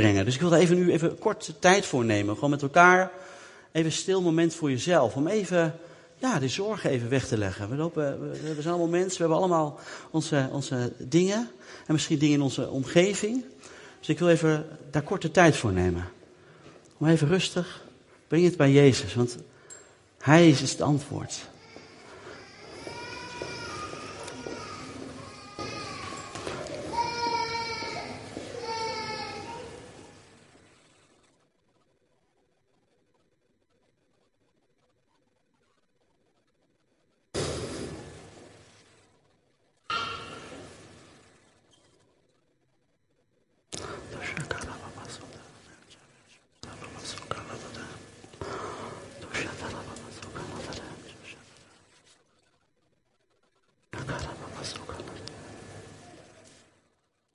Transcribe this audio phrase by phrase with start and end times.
[0.00, 0.24] brengen.
[0.24, 2.34] Dus ik wil daar even nu even kort tijd voor nemen.
[2.34, 3.10] Gewoon met elkaar
[3.72, 5.14] even een stil moment voor jezelf.
[5.14, 5.74] Om even
[6.18, 7.68] ja, de zorgen even weg te leggen.
[7.68, 9.80] We, lopen, we, we zijn allemaal mensen, we hebben allemaal
[10.10, 11.50] onze, onze dingen.
[11.86, 13.44] En misschien dingen in onze omgeving.
[13.98, 16.08] Dus ik wil even daar korte tijd voor nemen.
[16.98, 17.84] Om even rustig,
[18.28, 19.14] breng het bij Jezus.
[19.14, 19.36] Want
[20.18, 21.48] Hij is het antwoord.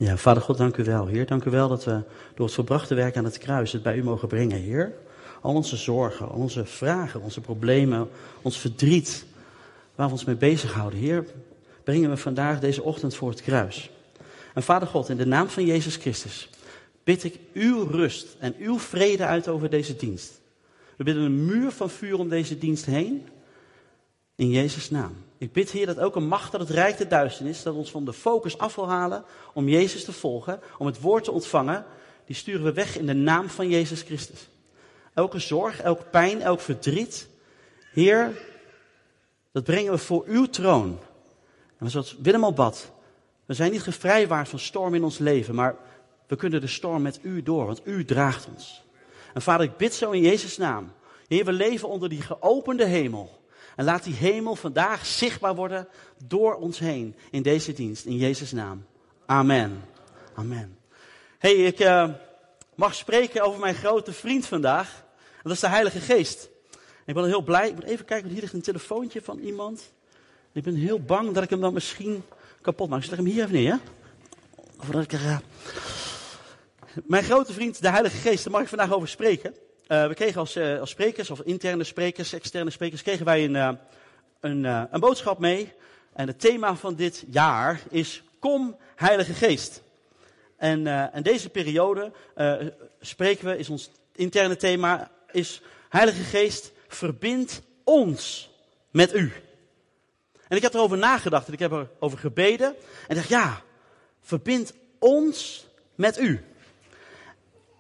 [0.02, 1.26] Ja, Vader God, dank u wel, Heer.
[1.26, 2.02] Dank u wel dat we
[2.36, 4.94] door het verbrachte werk aan het kruis het bij u mogen brengen, Heer.
[5.42, 8.10] Al onze zorgen, al onze vragen, onze problemen,
[8.42, 9.26] ons verdriet,
[9.96, 11.26] waar we ons mee bezighouden, Heer,
[11.84, 13.90] brengen we vandaag deze ochtend voor het kruis.
[14.54, 16.50] En Vader God, in de naam van Jezus Christus,
[17.04, 20.42] bid ik uw rust en uw vrede uit over deze dienst.
[20.98, 23.28] We bidden een muur van vuur om deze dienst heen.
[24.36, 25.16] In Jezus' naam.
[25.42, 28.06] Ik bid, Heer, dat ook een macht dat het rijk de duisternis, dat ons van
[28.06, 31.86] de focus af wil halen om Jezus te volgen, om het woord te ontvangen,
[32.26, 34.50] die sturen we weg in de naam van Jezus Christus.
[35.14, 37.28] Elke zorg, elke pijn, elk verdriet,
[37.92, 38.42] Heer,
[39.52, 41.00] dat brengen we voor uw troon.
[41.78, 42.92] En zoals Willem al bad,
[43.46, 45.76] we zijn niet gevrijwaard van storm in ons leven, maar
[46.28, 48.84] we kunnen de storm met u door, want u draagt ons.
[49.34, 50.92] En vader, ik bid zo in Jezus' naam.
[51.28, 53.40] Heer, we leven onder die geopende hemel.
[53.76, 55.88] En laat die hemel vandaag zichtbaar worden
[56.26, 58.06] door ons heen in deze dienst.
[58.06, 58.86] In Jezus' naam.
[59.26, 59.84] Amen.
[60.34, 60.78] Amen.
[61.38, 62.10] Hey, ik uh,
[62.76, 65.04] mag spreken over mijn grote vriend vandaag.
[65.44, 66.50] Dat is de Heilige Geest.
[67.06, 67.68] ik ben heel blij.
[67.68, 69.92] Ik moet even kijken, hier ligt een telefoontje van iemand.
[70.52, 72.24] Ik ben heel bang dat ik hem dan misschien
[72.62, 73.06] kapot maak.
[73.06, 73.80] Leg hem hier even neer?
[74.78, 75.38] Voordat ik er, uh...
[77.06, 79.56] Mijn grote vriend, de Heilige Geest, daar mag ik vandaag over spreken.
[79.92, 83.56] Uh, we kregen als, uh, als, sprekers, of interne sprekers, externe sprekers, kregen wij een,
[83.56, 83.70] uh,
[84.40, 85.74] een, een, boodschap mee.
[86.14, 89.82] En het thema van dit jaar is Kom Heilige Geest.
[90.58, 92.12] En, en deze periode
[93.00, 98.50] spreken we, is ons interne thema, is Heilige Geest verbind ons
[98.92, 99.34] met u.
[100.48, 102.76] En ik heb erover nagedacht en ik heb erover gebeden.
[103.08, 103.62] En dacht, ja,
[104.22, 106.46] verbind ons met u.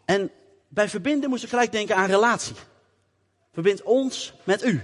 [0.06, 0.32] En
[0.74, 2.56] bij verbinden moest ik gelijk denken aan relatie.
[3.54, 4.82] Verbind ons met u.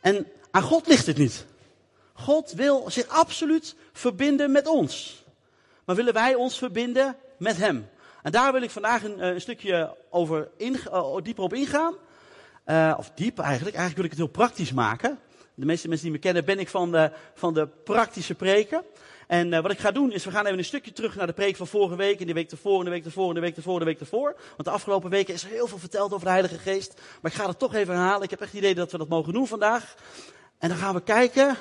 [0.00, 1.44] En aan God ligt het niet.
[2.12, 5.24] God wil zich absoluut verbinden met ons.
[5.84, 7.88] Maar willen wij ons verbinden met Hem?
[8.22, 11.94] En daar wil ik vandaag een, een stukje over uh, dieper op ingaan.
[12.66, 13.76] Uh, of diep eigenlijk.
[13.76, 15.18] Eigenlijk wil ik het heel praktisch maken.
[15.54, 18.84] De meeste mensen die me kennen, ben ik van de, van de praktische preken.
[19.30, 21.32] En uh, wat ik ga doen is, we gaan even een stukje terug naar de
[21.32, 22.20] preek van vorige week.
[22.20, 24.00] En de week ervoor, en de week ervoor, en de week ervoor, en de week
[24.00, 24.34] ervoor.
[24.34, 27.00] Want de afgelopen weken is er heel veel verteld over de Heilige Geest.
[27.20, 28.22] Maar ik ga het toch even herhalen.
[28.22, 29.94] Ik heb echt het idee dat we dat mogen doen vandaag.
[30.58, 31.56] En dan gaan we kijken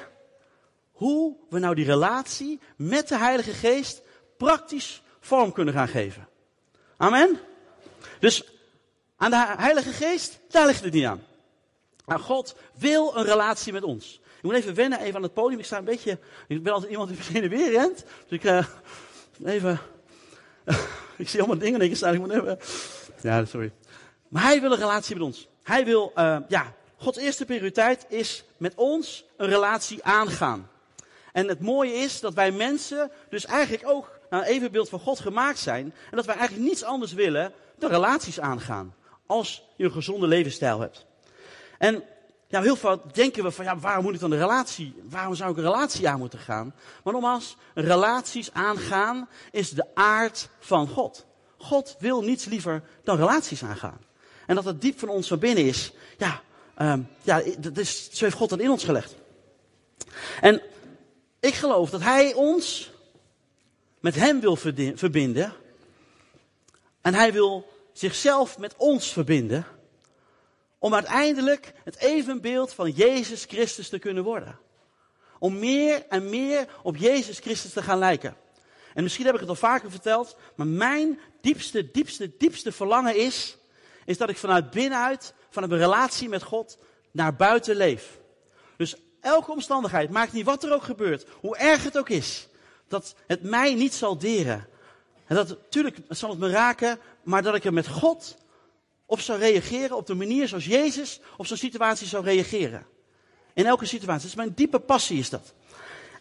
[0.91, 4.01] hoe we nou die relatie met de Heilige Geest
[4.37, 6.27] praktisch vorm kunnen gaan geven.
[6.97, 7.39] Amen?
[8.19, 8.43] Dus
[9.17, 11.23] aan de Heilige Geest, daar ligt het niet aan.
[12.05, 14.19] Maar God wil een relatie met ons.
[14.39, 15.59] Ik moet even wennen, even aan het podium.
[15.59, 18.05] Ik sta een beetje, ik ben altijd iemand die meteen weer rent.
[18.27, 18.65] Dus ik, uh,
[19.45, 19.79] even,
[21.17, 22.59] ik zie allemaal dingen en ik sta, ik moet even,
[23.21, 23.71] ja, sorry.
[24.27, 25.47] Maar hij wil een relatie met ons.
[25.63, 30.69] Hij wil, uh, ja, Gods eerste prioriteit is met ons een relatie aangaan.
[31.33, 35.19] En het mooie is dat wij mensen dus eigenlijk ook naar een evenbeeld van God
[35.19, 35.93] gemaakt zijn.
[36.09, 38.95] En dat wij eigenlijk niets anders willen dan relaties aangaan.
[39.25, 41.05] Als je een gezonde levensstijl hebt.
[41.77, 42.03] En
[42.49, 45.51] ja, heel vaak denken we van, ja, waarom moet ik dan een relatie, waarom zou
[45.51, 46.73] ik een relatie aan moeten gaan?
[47.03, 51.25] Maar nogmaals, relaties aangaan is de aard van God.
[51.57, 53.97] God wil niets liever dan relaties aangaan.
[54.45, 56.41] En dat het diep van ons van binnen is, ja,
[56.77, 59.15] um, ja dat is, zo heeft God dat in ons gelegd.
[60.41, 60.61] En
[61.39, 62.91] ik geloof dat Hij ons
[63.99, 64.55] met Hem wil
[64.95, 65.53] verbinden.
[67.01, 69.65] En Hij wil zichzelf met ons verbinden
[70.79, 74.59] om uiteindelijk het evenbeeld van Jezus Christus te kunnen worden.
[75.39, 78.35] Om meer en meer op Jezus Christus te gaan lijken.
[78.93, 83.57] En misschien heb ik het al vaker verteld, maar mijn diepste, diepste, diepste verlangen is,
[84.05, 86.77] is dat ik vanuit binnenuit, vanuit een relatie met God,
[87.11, 88.19] naar buiten leef.
[88.77, 92.47] Dus elke omstandigheid, maakt niet wat er ook gebeurt, hoe erg het ook is,
[92.87, 94.67] dat het mij niet zal deren.
[95.25, 98.37] En dat natuurlijk zal het me raken, maar dat ik er met God
[99.09, 102.85] op zou reageren op de manier zoals Jezus op zo'n situatie zou reageren.
[103.53, 104.21] In elke situatie.
[104.21, 105.53] Dat is mijn diepe passie is dat.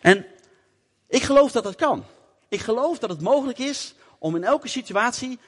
[0.00, 0.26] En
[1.08, 2.04] ik geloof dat dat kan.
[2.48, 5.38] Ik geloof dat het mogelijk is om in elke situatie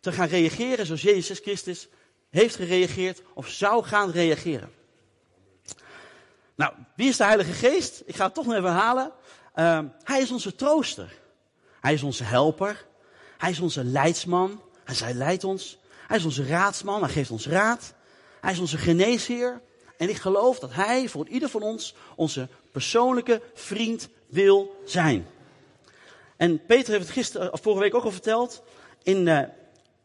[0.00, 1.88] te gaan reageren zoals Jezus Christus
[2.30, 4.72] heeft gereageerd of zou gaan reageren.
[6.54, 8.02] Nou, wie is de Heilige Geest?
[8.06, 9.12] Ik ga het toch nog even herhalen.
[9.56, 11.12] Uh, hij is onze trooster.
[11.80, 12.86] Hij is onze helper.
[13.38, 14.62] Hij is onze leidsman.
[14.84, 15.79] Hij leidt ons.
[16.10, 17.02] Hij is onze raadsman.
[17.02, 17.94] Hij geeft ons raad.
[18.40, 19.60] Hij is onze geneesheer.
[19.96, 25.26] En ik geloof dat hij voor ieder van ons onze persoonlijke vriend wil zijn.
[26.36, 28.62] En Peter heeft het gisteren, of vorige week ook al verteld.
[29.02, 29.38] In, uh,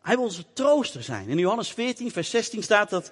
[0.01, 1.29] hij wil onze trooster zijn.
[1.29, 3.11] In Johannes 14, vers 16 staat dat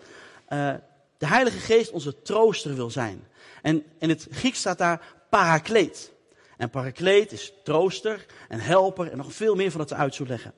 [0.49, 0.73] uh,
[1.17, 3.27] de Heilige Geest onze trooster wil zijn.
[3.61, 6.11] En in het Grieks staat daar parakleet.
[6.57, 10.53] En parakleet is trooster en helper en nog veel meer van dat te uit leggen.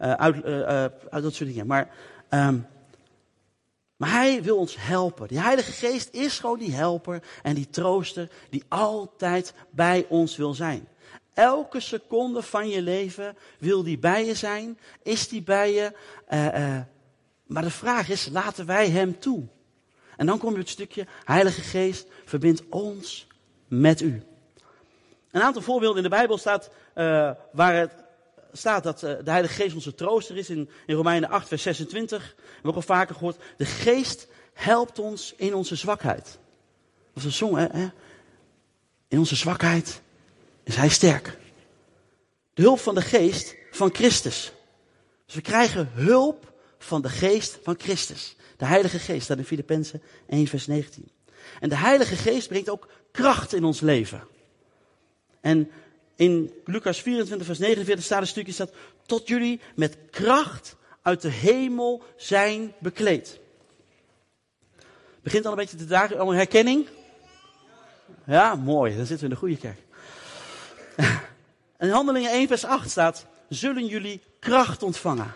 [0.00, 0.44] Uh, uit,
[1.10, 1.66] uit dat soort dingen.
[1.66, 1.88] Maar,
[2.30, 2.66] um,
[3.96, 5.28] maar hij wil ons helpen.
[5.28, 10.54] Die Heilige Geest is gewoon die helper en die trooster die altijd bij ons wil
[10.54, 10.88] zijn.
[11.34, 15.92] Elke seconde van je leven wil die bij je zijn, is die bij je.
[17.46, 19.42] Maar de vraag is, laten wij hem toe?
[20.16, 23.26] En dan kom je het stukje, Heilige Geest verbindt ons
[23.68, 24.22] met u.
[25.30, 26.70] Een aantal voorbeelden in de Bijbel staat
[27.52, 28.03] waar het
[28.56, 30.50] staat dat uh, de Heilige Geest onze trooster is.
[30.50, 32.34] In, in Romeinen 8, vers 26.
[32.36, 33.36] We hebben ook al vaker gehoord.
[33.56, 36.24] De Geest helpt ons in onze zwakheid.
[37.12, 37.88] Dat is een song, hè?
[39.08, 40.00] In onze zwakheid
[40.62, 41.38] is Hij sterk.
[42.54, 44.52] De hulp van de Geest van Christus.
[45.26, 48.36] Dus we krijgen hulp van de Geest van Christus.
[48.56, 51.08] De Heilige Geest, staat in Filippenzen 1, vers 19.
[51.60, 54.26] En de Heilige Geest brengt ook kracht in ons leven.
[55.40, 55.70] En
[56.16, 58.72] in Lucas 24, vers 49 staat een stukje dat
[59.06, 63.38] tot jullie met kracht uit de hemel zijn bekleed.
[65.22, 66.86] Begint al een beetje te dagen, allemaal herkenning?
[68.26, 69.78] Ja, mooi, dan zitten we in de goede kerk.
[71.78, 75.34] In Handelingen 1, vers 8 staat, zullen jullie kracht ontvangen.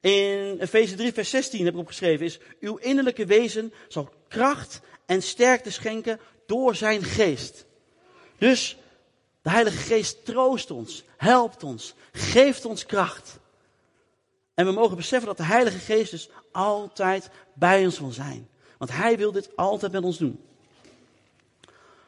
[0.00, 5.22] In Efeze 3, vers 16 heb ik opgeschreven, is uw innerlijke wezen zal kracht en
[5.22, 7.64] sterkte schenken door zijn geest.
[8.38, 8.76] Dus
[9.44, 13.38] de Heilige Geest troost ons, helpt ons, geeft ons kracht.
[14.54, 18.48] En we mogen beseffen dat de Heilige Geest dus altijd bij ons wil zijn.
[18.78, 20.44] Want Hij wil dit altijd met ons doen.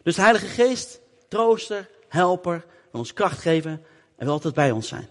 [0.02, 3.84] Dus de Heilige Geest, trooster, helper, wil ons kracht geven
[4.16, 5.08] en wil altijd bij ons zijn.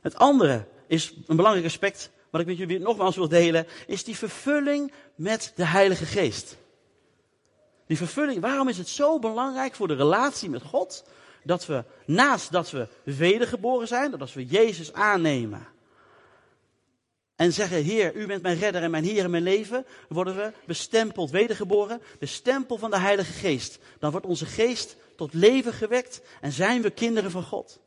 [0.00, 4.16] Het andere is een belangrijk aspect, wat ik met jullie nogmaals wil delen, is die
[4.16, 6.56] vervulling met de Heilige Geest.
[7.86, 11.04] Die vervulling, waarom is het zo belangrijk voor de relatie met God,
[11.46, 15.66] dat we naast dat we wedergeboren zijn, dat als we Jezus aannemen
[17.36, 20.52] en zeggen, Heer, u bent mijn redder en mijn Heer in mijn leven, worden we
[20.64, 23.78] bestempeld, wedergeboren, de stempel van de Heilige Geest.
[23.98, 27.80] Dan wordt onze geest tot leven gewekt en zijn we kinderen van God.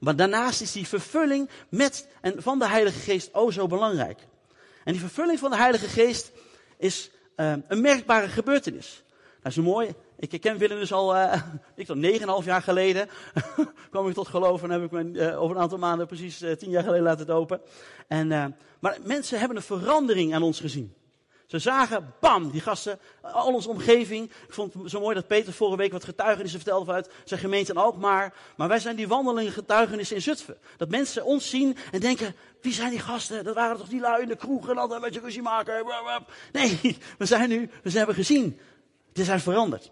[0.00, 4.20] Maar daarnaast is die vervulling met en van de Heilige Geest o zo belangrijk.
[4.84, 6.30] En die vervulling van de Heilige Geest
[6.76, 9.02] is uh, een merkbare gebeurtenis.
[9.42, 9.94] Dat is mooi.
[10.18, 11.42] Ik ken Willem dus al, uh,
[11.74, 13.08] ik tot 9,5 jaar geleden.
[13.90, 16.52] kwam ik tot geloof en heb ik me uh, over een aantal maanden precies uh,
[16.52, 17.60] 10 jaar geleden laten dopen.
[18.08, 20.94] En, maar mensen hebben een verandering aan ons gezien.
[21.48, 24.30] Ze zagen, bam, die gasten, al onze omgeving.
[24.30, 27.72] Ik vond het zo mooi dat Peter vorige week wat getuigenissen vertelde vanuit zijn gemeente
[27.72, 28.34] in Alkmaar.
[28.56, 30.58] Maar wij zijn die wandelende getuigenissen in Zutphen.
[30.76, 33.44] Dat mensen ons zien en denken, wie zijn die gasten?
[33.44, 35.86] Dat waren toch die lui in de kroeg en altijd een beetje ruzie maken.
[36.52, 36.78] Nee,
[37.18, 38.58] we zijn nu, we hebben gezien.
[39.12, 39.90] Ze zijn veranderd.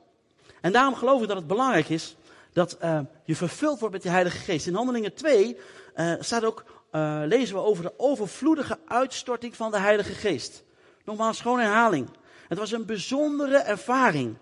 [0.67, 2.17] En daarom geloof ik dat het belangrijk is
[2.53, 4.67] dat uh, je vervuld wordt met die Heilige Geest.
[4.67, 5.57] In Handelingen 2
[5.97, 10.65] uh, staat ook, uh, lezen we over de overvloedige uitstorting van de Heilige Geest.
[11.05, 12.09] Nogmaals, gewoon herhaling.
[12.49, 14.37] Het was een bijzondere ervaring.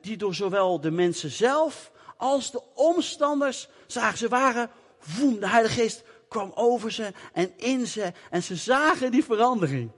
[0.00, 4.18] Die door zowel de mensen zelf als de omstanders zagen.
[4.18, 4.70] Ze waren,
[5.18, 8.12] woem, de Heilige Geest kwam over ze en in ze.
[8.30, 9.90] En ze zagen die verandering.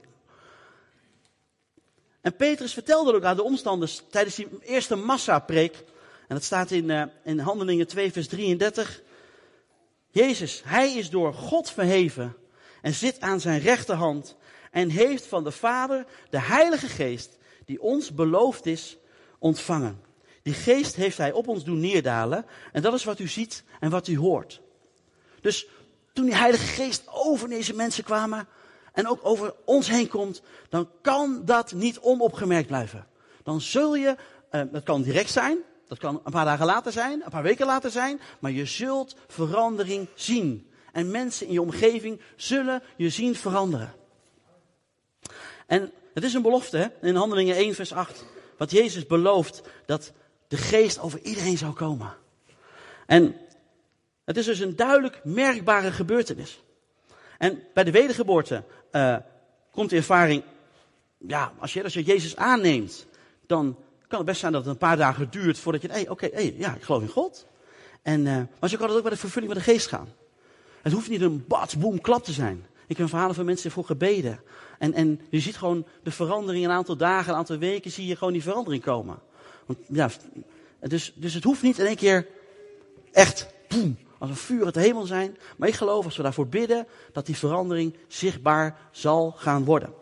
[2.27, 5.75] En Petrus vertelde ook aan de omstanders tijdens die eerste massapreek.
[6.27, 9.01] En dat staat in, uh, in Handelingen 2, vers 33.
[10.11, 12.35] Jezus, hij is door God verheven
[12.81, 14.35] en zit aan zijn rechterhand
[14.71, 18.97] en heeft van de Vader de Heilige Geest, die ons beloofd is,
[19.39, 20.01] ontvangen.
[20.41, 23.89] Die geest heeft hij op ons doen neerdalen en dat is wat u ziet en
[23.89, 24.61] wat u hoort.
[25.41, 25.67] Dus
[26.13, 28.47] toen die Heilige Geest over deze mensen kwamen
[28.97, 33.07] en ook over ons heen komt, dan kan dat niet onopgemerkt blijven.
[33.43, 34.15] Dan zul je,
[34.51, 37.65] uh, dat kan direct zijn, Dat kan een paar dagen later zijn, een paar weken
[37.65, 40.71] later zijn, maar je zult verandering zien.
[40.91, 43.93] En mensen in je omgeving zullen je zien veranderen.
[45.67, 47.07] En het is een belofte, hè?
[47.07, 48.25] in Handelingen 1, vers 8,
[48.57, 50.11] wat Jezus belooft, dat
[50.47, 52.13] de geest over iedereen zou komen.
[53.05, 53.35] En
[54.25, 56.61] het is dus een duidelijk merkbare gebeurtenis.
[57.37, 59.17] En bij de wedergeboorte uh,
[59.71, 60.43] komt de ervaring,
[61.17, 63.05] ja, als je, als je Jezus aanneemt,
[63.45, 63.77] dan
[64.07, 66.29] kan het best zijn dat het een paar dagen duurt voordat je, hé, hey, oké,
[66.33, 67.47] hey, ja, ik geloof in God.
[68.01, 70.07] En, uh, maar zo kan het ook bij de vervulling van de geest gaan.
[70.81, 72.65] Het hoeft niet een bats, boom, klap te zijn.
[72.87, 74.39] Ik heb verhalen van mensen voor gebeden.
[74.79, 78.15] En, en je ziet gewoon de verandering, een aantal dagen, een aantal weken, zie je
[78.15, 79.19] gewoon die verandering komen.
[79.65, 80.09] Want, ja,
[80.79, 82.27] dus, dus het hoeft niet in één keer
[83.11, 85.37] echt, boem, als een vuur uit de hemel zijn.
[85.57, 89.93] Maar ik geloof, als we daarvoor bidden, dat die verandering zichtbaar zal gaan worden.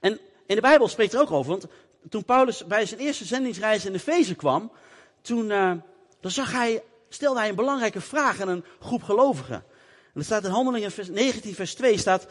[0.00, 1.66] En in de Bijbel spreekt er ook over, want
[2.08, 4.72] toen Paulus bij zijn eerste zendingsreis in de Fezen kwam,
[5.20, 5.72] toen uh,
[6.20, 9.54] dan zag hij, stelde hij een belangrijke vraag aan een groep gelovigen.
[9.54, 12.26] En dat staat in Handelingen 19 vers 2 staat,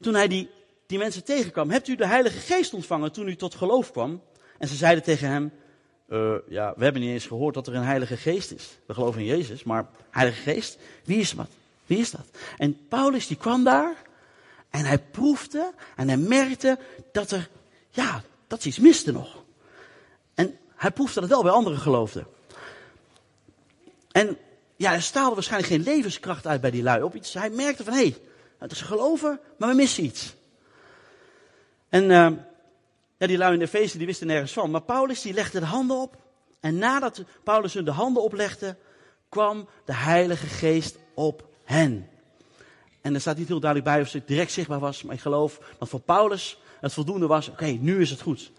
[0.00, 0.50] toen hij die,
[0.86, 4.22] die mensen tegenkwam, hebt u de Heilige Geest ontvangen toen u tot geloof kwam?
[4.58, 5.52] En ze zeiden tegen hem,
[6.08, 8.78] uh, ja, we hebben niet eens gehoord dat er een Heilige Geest is.
[8.86, 11.48] We geloven in Jezus, maar Heilige Geest, wie is wat?
[11.86, 12.26] Wie is dat?
[12.56, 13.96] En Paulus die kwam daar
[14.70, 16.78] en hij proefde en hij merkte
[17.12, 17.48] dat er,
[17.90, 19.44] ja, dat ze iets miste nog.
[20.34, 22.26] En hij proefde dat wel bij andere geloofden.
[24.12, 24.38] En
[24.76, 27.34] ja, er staalde waarschijnlijk geen levenskracht uit bij die lui op iets.
[27.34, 28.16] Hij merkte van, hé, hey,
[28.58, 30.34] het is geloven, maar we missen iets.
[31.88, 32.30] En uh,
[33.18, 34.70] ja, die lui in feesten, die wisten nergens van.
[34.70, 36.16] Maar Paulus, die legde de handen op.
[36.60, 38.76] En nadat Paulus hun de handen oplegde,
[39.28, 42.08] kwam de Heilige Geest op hen.
[43.00, 45.60] En er staat niet heel duidelijk bij of het direct zichtbaar was, maar ik geloof
[45.78, 47.48] dat voor Paulus het voldoende was.
[47.48, 48.50] Oké, nu is het goed.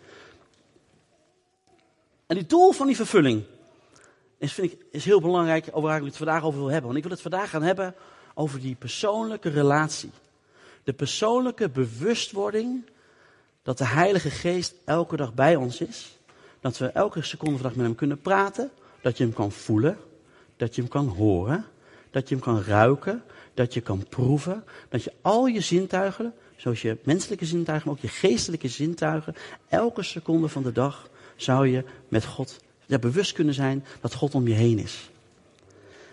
[2.28, 3.44] En het doel van die vervulling
[4.38, 6.86] is, vind ik, is heel belangrijk over waar ik het vandaag over wil hebben.
[6.86, 7.96] Want ik wil het vandaag gaan hebben
[8.34, 10.12] over die persoonlijke relatie.
[10.84, 12.90] De persoonlijke bewustwording
[13.68, 16.18] dat de Heilige Geest elke dag bij ons is.
[16.60, 18.72] Dat we elke seconde van de dag met hem kunnen praten.
[19.02, 19.98] Dat je hem kan voelen.
[20.58, 21.66] Dat je hem kan horen.
[22.12, 23.24] Dat je hem kan ruiken.
[23.54, 24.64] Dat je kan proeven.
[24.90, 29.36] Dat je al je zintuigen, zoals je menselijke zintuigen, maar ook je geestelijke zintuigen,
[29.70, 34.36] elke seconde van de dag zou je met God ja, bewust kunnen zijn dat God
[34.36, 35.10] om je heen is.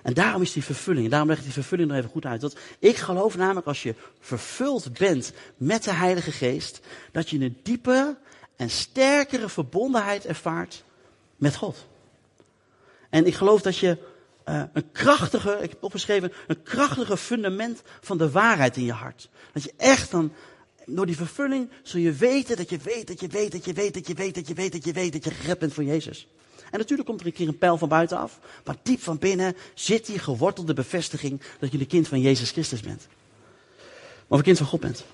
[0.05, 2.41] En daarom is die vervulling, en daarom leg ik die vervulling nog even goed uit.
[2.41, 6.81] Dat ik geloof namelijk als je vervuld bent met de Heilige Geest,
[7.13, 8.17] dat je een diepe
[8.57, 10.85] en sterkere verbondenheid ervaart
[11.37, 11.87] met God.
[13.11, 13.99] En ik geloof dat je
[14.49, 19.29] uh, een krachtige, ik heb opgeschreven, een krachtige fundament van de waarheid in je hart.
[19.53, 20.33] Dat je echt dan,
[20.87, 23.95] door die vervulling, zul je weten dat je weet, dat je weet, dat je weet,
[23.95, 26.29] dat je weet, dat je weet, dat je weet, dat je gered bent voor Jezus.
[26.75, 28.39] En natuurlijk komt er een keer een pijl van buitenaf.
[28.65, 32.81] Maar diep van binnen zit die gewortelde bevestiging dat je de kind van Jezus Christus
[32.81, 33.07] bent.
[34.29, 35.05] Of een kind van God bent.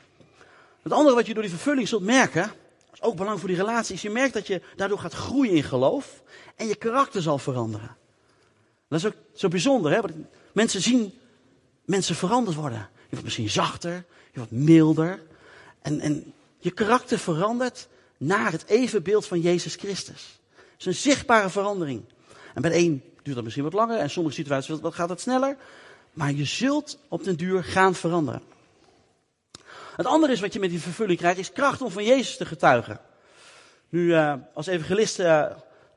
[0.83, 2.53] Het andere wat je door die vervulling zult merken,
[2.93, 5.63] is ook belangrijk voor die relatie, is je merkt dat je daardoor gaat groeien in
[5.63, 6.23] geloof
[6.57, 7.97] en je karakter zal veranderen.
[8.89, 10.01] Dat is ook zo bijzonder, hè?
[10.01, 10.15] Want
[10.53, 11.13] mensen zien
[11.85, 12.89] mensen veranderd worden.
[12.93, 15.23] Je wordt misschien zachter, je wordt milder.
[15.83, 20.40] En, en je karakter verandert naar het evenbeeld van Jezus Christus
[20.81, 22.05] is een zichtbare verandering.
[22.55, 25.57] En bij de een duurt dat misschien wat langer en sommige situaties gaat het sneller.
[26.13, 28.43] Maar je zult op den duur gaan veranderen.
[29.97, 32.47] Het andere is wat je met die vervulling krijgt, is kracht om van Jezus te
[32.47, 33.01] getuigen.
[33.89, 35.47] Nu, uh, als evangelist uh,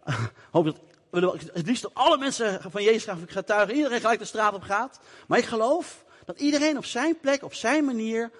[0.51, 0.75] hoop ik
[1.21, 3.75] dat het liefst dat alle mensen van Jezus gaan getuigen.
[3.75, 4.99] Iedereen gelijk de straat op gaat.
[5.27, 8.31] Maar ik geloof dat iedereen op zijn plek, op zijn manier,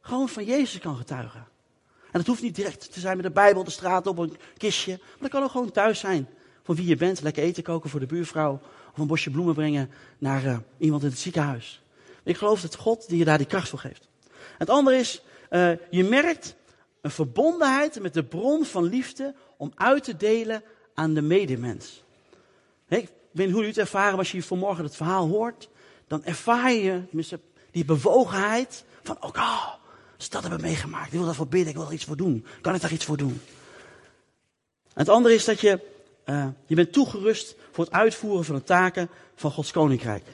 [0.00, 1.46] gewoon van Jezus kan getuigen.
[2.12, 4.96] En dat hoeft niet direct te zijn met de Bijbel de straat op een kistje.
[4.98, 6.28] Maar dat kan ook gewoon thuis zijn.
[6.62, 7.20] Van wie je bent.
[7.20, 8.60] Lekker eten koken voor de buurvrouw.
[8.92, 11.82] Of een bosje bloemen brengen naar uh, iemand in het ziekenhuis.
[12.22, 14.08] Ik geloof dat God die je daar die kracht voor geeft.
[14.58, 16.54] Het andere is, uh, je merkt
[17.00, 20.62] een verbondenheid met de bron van liefde om uit te delen
[20.94, 22.04] aan de medemens.
[22.88, 25.68] Ik weet niet hoe jullie het ervaren, als je vanmorgen het verhaal hoort,
[26.06, 27.02] dan ervaar je
[27.70, 29.74] die bewogenheid van, oh,
[30.18, 31.06] dus dat hebben we meegemaakt.
[31.06, 32.46] Ik wil daarvoor bidden, ik wil er iets voor doen.
[32.60, 33.40] Kan ik daar iets voor doen?
[34.92, 35.80] het andere is dat je,
[36.24, 40.24] uh, je bent toegerust voor het uitvoeren van de taken van Gods koninkrijk.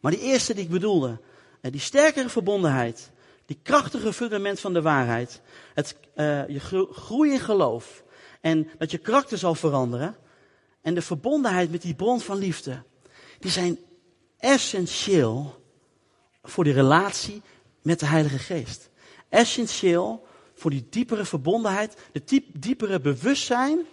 [0.00, 1.20] Maar die eerste die ik bedoelde,
[1.60, 3.10] uh, die sterkere verbondenheid,
[3.46, 5.40] die krachtige fundament van de waarheid,
[5.74, 6.60] het, uh, je
[6.92, 8.02] groei in geloof
[8.40, 10.16] en dat je karakter zal veranderen
[10.80, 12.82] en de verbondenheid met die bron van liefde,
[13.38, 13.78] die zijn
[14.38, 15.62] essentieel
[16.42, 17.42] voor die relatie
[17.82, 18.90] met de Heilige Geest
[19.32, 23.86] essentieel voor die diepere verbondenheid, de diep, diepere bewustzijn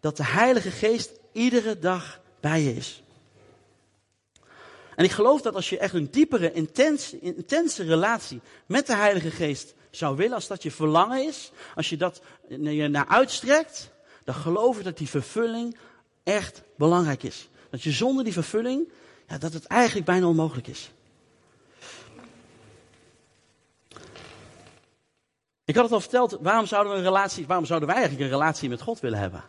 [0.00, 3.02] dat de Heilige Geest iedere dag bij je is.
[4.96, 9.30] En ik geloof dat als je echt een diepere, intense, intense relatie met de Heilige
[9.30, 13.90] Geest zou willen, als dat je verlangen is, als je dat je naar uitstrekt,
[14.24, 15.76] dan geloof ik dat die vervulling
[16.22, 17.48] echt belangrijk is.
[17.70, 18.88] Dat je zonder die vervulling,
[19.28, 20.90] ja, dat het eigenlijk bijna onmogelijk is.
[25.64, 28.38] Ik had het al verteld, waarom zouden we een relatie, waarom zouden wij eigenlijk een
[28.38, 29.42] relatie met God willen hebben?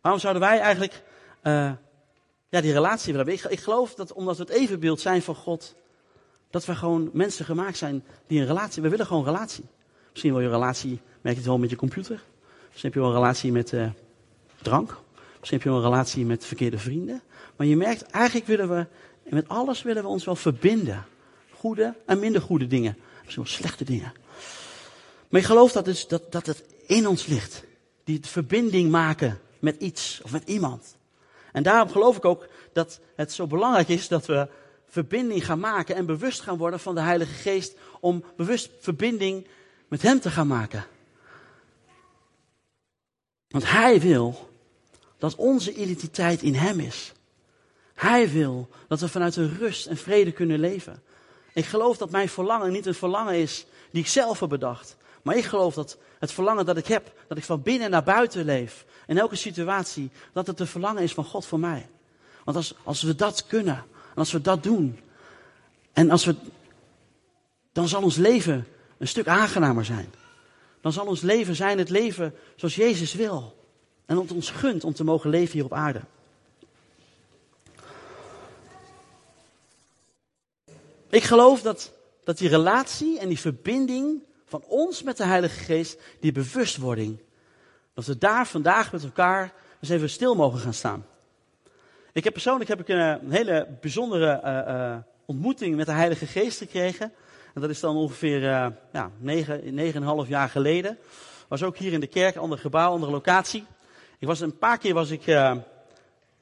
[0.00, 1.02] Waarom zouden wij eigenlijk
[1.42, 1.72] uh,
[2.48, 3.50] ja, die relatie willen hebben?
[3.52, 5.74] Ik, geloof dat omdat we het evenbeeld zijn van God,
[6.50, 9.64] dat we gewoon mensen gemaakt zijn die een relatie, we willen gewoon een relatie.
[10.10, 12.22] Misschien wil je een relatie, merk je het wel met je computer.
[12.68, 13.90] Misschien heb je wel een relatie met uh,
[14.62, 14.98] drank.
[15.38, 17.22] Misschien heb je wel een relatie met verkeerde vrienden.
[17.56, 18.86] Maar je merkt, eigenlijk willen we,
[19.28, 21.04] met alles willen we ons wel verbinden.
[21.50, 22.96] Goede en minder goede dingen.
[23.22, 24.12] Misschien wel slechte dingen.
[25.32, 27.64] Maar ik geloof dat, dus, dat, dat het in ons ligt.
[28.04, 30.96] Die verbinding maken met iets of met iemand.
[31.52, 34.48] En daarom geloof ik ook dat het zo belangrijk is dat we
[34.86, 39.46] verbinding gaan maken en bewust gaan worden van de Heilige Geest om bewust verbinding
[39.88, 40.84] met Hem te gaan maken.
[43.48, 44.50] Want Hij wil
[45.18, 47.12] dat onze identiteit in Hem is.
[47.94, 51.02] Hij wil dat we vanuit een rust en vrede kunnen leven.
[51.52, 55.00] Ik geloof dat mijn verlangen niet een verlangen is die ik zelf heb bedacht.
[55.22, 58.44] Maar ik geloof dat het verlangen dat ik heb, dat ik van binnen naar buiten
[58.44, 61.88] leef, in elke situatie, dat het een verlangen is van God voor mij.
[62.44, 65.00] Want als, als we dat kunnen, en als we dat doen,
[65.92, 66.36] en als we,
[67.72, 68.66] dan zal ons leven
[68.98, 70.12] een stuk aangenamer zijn.
[70.80, 73.56] Dan zal ons leven zijn het leven zoals Jezus wil.
[74.06, 76.00] En het ons gunt om te mogen leven hier op aarde.
[81.08, 81.92] Ik geloof dat,
[82.24, 87.18] dat die relatie en die verbinding van ons met de Heilige Geest, die bewustwording,
[87.94, 91.06] dat we daar vandaag met elkaar eens even stil mogen gaan staan.
[92.12, 96.58] Ik heb persoonlijk heb ik een, hele bijzondere uh, uh, ontmoeting met de Heilige Geest
[96.58, 97.12] gekregen.
[97.54, 100.98] En dat is dan ongeveer uh, ja, negen, negen en half jaar geleden.
[101.48, 103.64] Was ook hier in de kerk, ander gebouw, andere locatie.
[104.18, 105.24] Ik was een paar keer was ik,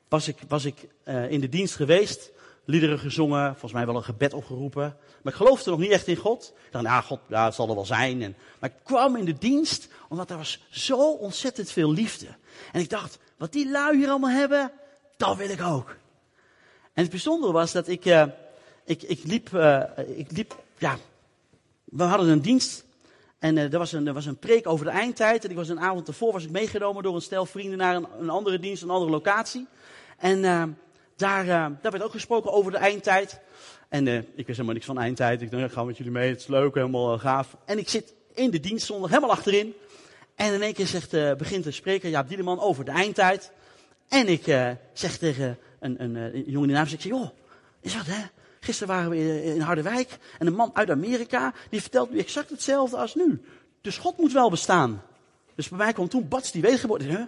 [0.08, 0.88] was ik, was ik
[1.28, 2.30] in de dienst geweest
[2.70, 4.96] liederen gezongen, volgens mij wel een gebed opgeroepen.
[5.22, 6.52] Maar ik geloofde nog niet echt in God.
[6.66, 8.22] Ik dacht, nou, God, ja, zal er wel zijn.
[8.22, 12.26] En, maar ik kwam in de dienst, omdat er was zo ontzettend veel liefde.
[12.72, 14.72] En ik dacht, wat die lui hier allemaal hebben,
[15.16, 15.96] dat wil ik ook.
[16.92, 18.24] En het bijzondere was dat ik, uh,
[18.84, 19.82] ik, ik liep, uh,
[20.16, 20.96] ik liep, ja,
[21.84, 22.84] we hadden een dienst.
[23.38, 25.44] En uh, er, was een, er was een preek over de eindtijd.
[25.44, 28.06] En ik was een avond ervoor was ik meegenomen door een stel vrienden naar een,
[28.20, 29.66] een andere dienst, een andere locatie.
[30.18, 30.44] En
[31.20, 33.40] daar, uh, daar werd ook gesproken over de eindtijd.
[33.88, 35.42] En uh, ik wist helemaal niks van eindtijd.
[35.42, 37.56] Ik dacht, ik ga met jullie mee, het is leuk, helemaal uh, gaaf.
[37.64, 39.74] En ik zit in de dienst zondag helemaal achterin.
[40.34, 43.52] En in één keer begint de spreker, Jaap Dieleman, over de eindtijd.
[44.08, 44.44] En ik
[44.92, 47.30] zeg tegen een, een, een jongen die naam ik zeg, joh,
[47.80, 48.24] is dat hè?
[48.60, 52.96] Gisteren waren we in Harderwijk en een man uit Amerika, die vertelt nu exact hetzelfde
[52.96, 53.42] als nu.
[53.80, 55.02] Dus God moet wel bestaan.
[55.54, 57.04] Dus bij mij kwam toen Bats die wedergeboorte.
[57.04, 57.22] Huh?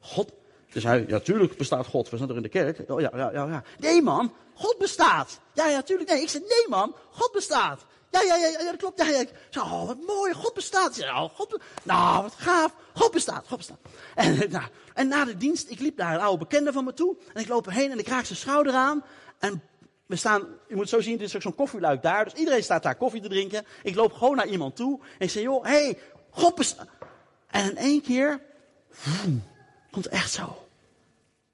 [0.00, 0.32] God,
[0.72, 2.10] dus hij, ja, tuurlijk bestaat God.
[2.10, 2.90] We zijn er in de kerk.
[2.90, 3.62] Oh ja, ja, ja, ja.
[3.78, 5.40] Nee man, God bestaat.
[5.52, 6.10] Ja, ja, tuurlijk.
[6.10, 7.86] Nee, ik zei, nee man, God bestaat.
[8.10, 8.98] Ja, ja, ja, ja, dat klopt.
[8.98, 9.20] Ja, ja.
[9.20, 10.96] Ik oh, wat mooi, God bestaat.
[10.96, 12.74] Ja, oh, God nou, wat gaaf.
[12.94, 13.78] God bestaat, God bestaat.
[14.14, 17.16] En, nou, en na de dienst, ik liep naar een oude bekende van me toe.
[17.34, 19.04] En ik loop erheen en ik raak zijn schouder aan.
[19.38, 19.62] En
[20.06, 22.24] we staan, je moet zo zien, dit is ook zo'n koffieluik daar.
[22.24, 23.64] Dus iedereen staat daar koffie te drinken.
[23.82, 25.00] Ik loop gewoon naar iemand toe.
[25.00, 25.98] En ik zeg, joh, hé, hey,
[26.30, 26.88] God bestaat.
[27.46, 28.40] En in één keer,
[29.90, 30.66] Komt echt zo.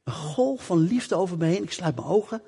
[0.05, 1.63] Een golf van liefde over me heen.
[1.63, 2.43] Ik sluit mijn ogen.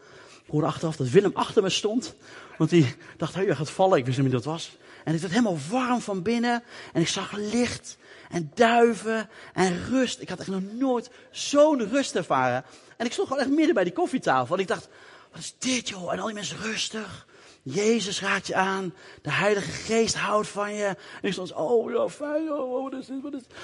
[0.44, 2.14] Ik hoorde achteraf dat Willem achter me stond.
[2.58, 3.98] Want die dacht, hé, je gaat vallen.
[3.98, 4.76] Ik wist niet wie dat was.
[5.04, 6.62] En ik werd helemaal warm van binnen.
[6.92, 7.96] En ik zag licht
[8.30, 10.20] en duiven en rust.
[10.20, 12.64] Ik had echt nog nooit zo'n rust ervaren.
[12.96, 14.54] En ik stond gewoon echt midden bij die koffietafel.
[14.54, 14.88] En ik dacht,
[15.32, 16.12] wat is dit joh?
[16.12, 17.26] En al die mensen rustig.
[17.62, 18.94] Jezus raakt je aan.
[19.22, 20.86] De Heilige Geest houdt van je.
[20.86, 22.52] En ik stond, oh ja, fijn.
[22.52, 23.22] Oh, wat is dit?
[23.22, 23.56] Wat is dit?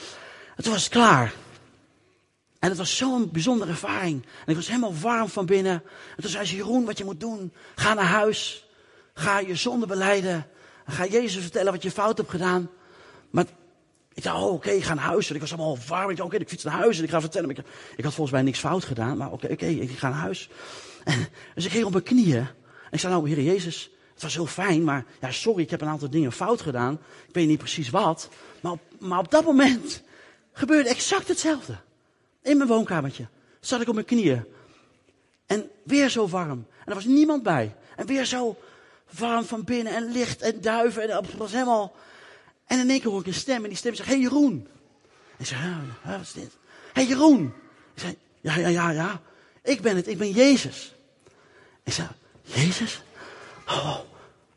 [0.57, 1.33] En was klaar.
[2.65, 4.23] En het was zo'n bijzondere ervaring.
[4.23, 5.83] En ik was helemaal warm van binnen.
[6.17, 7.53] En toen zei ze, Jeroen, wat je moet doen.
[7.75, 8.67] Ga naar huis.
[9.15, 10.47] Ga je zonde beleiden.
[10.87, 12.71] Ga Jezus vertellen wat je fout hebt gedaan.
[13.31, 13.45] Maar
[14.15, 15.29] ik dacht, oh, oké, ik ga naar huis.
[15.29, 16.11] En ik was allemaal warm.
[16.11, 17.51] Ik dacht, oké, ik fiets naar huis en ik ga vertellen.
[17.51, 19.17] Ik, had volgens mij niks fout gedaan.
[19.17, 20.49] Maar oké, oké, ik ga naar huis.
[21.05, 22.37] En, dus ik ging op mijn knieën.
[22.37, 24.85] En ik zei, nou, Heer Jezus, het was heel fijn.
[24.85, 27.01] Maar ja, sorry, ik heb een aantal dingen fout gedaan.
[27.29, 28.29] Ik weet niet precies wat.
[28.61, 30.03] Maar op, maar op dat moment
[30.53, 31.77] gebeurde exact hetzelfde.
[32.45, 33.29] In mijn woonkamertje.
[33.61, 34.45] Zat ik op mijn knieën.
[35.47, 36.67] En weer zo warm.
[36.79, 37.75] En er was niemand bij.
[37.97, 38.57] En weer zo
[39.19, 41.03] warm van binnen en licht en duiven.
[41.03, 41.97] En het was helemaal...
[42.67, 43.63] En in één keer hoor ik een stem.
[43.63, 44.69] En die stem zegt, hey Jeroen.
[45.31, 45.59] En ik zeg,
[46.03, 46.51] wat is dit?
[46.93, 47.53] hey Jeroen.
[47.95, 49.21] Ik zei, ja, ja, ja, ja.
[49.63, 50.95] Ik ben het, ik ben Jezus.
[51.83, 52.09] Ik zei,
[52.43, 53.03] Jezus?
[53.67, 53.99] Oh,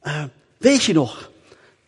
[0.04, 0.24] uh,
[0.58, 1.32] weet je nog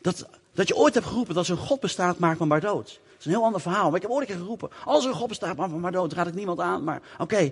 [0.01, 0.27] dat,
[0.59, 2.85] dat je ooit hebt geroepen dat als een God bestaat, maakt me maar dood.
[2.85, 3.85] Dat is een heel ander verhaal.
[3.87, 5.91] Maar ik heb ooit een keer geroepen, als er een God bestaat, maakt me maar
[5.91, 6.13] dood.
[6.13, 7.37] Raad ik niemand aan, maar oké.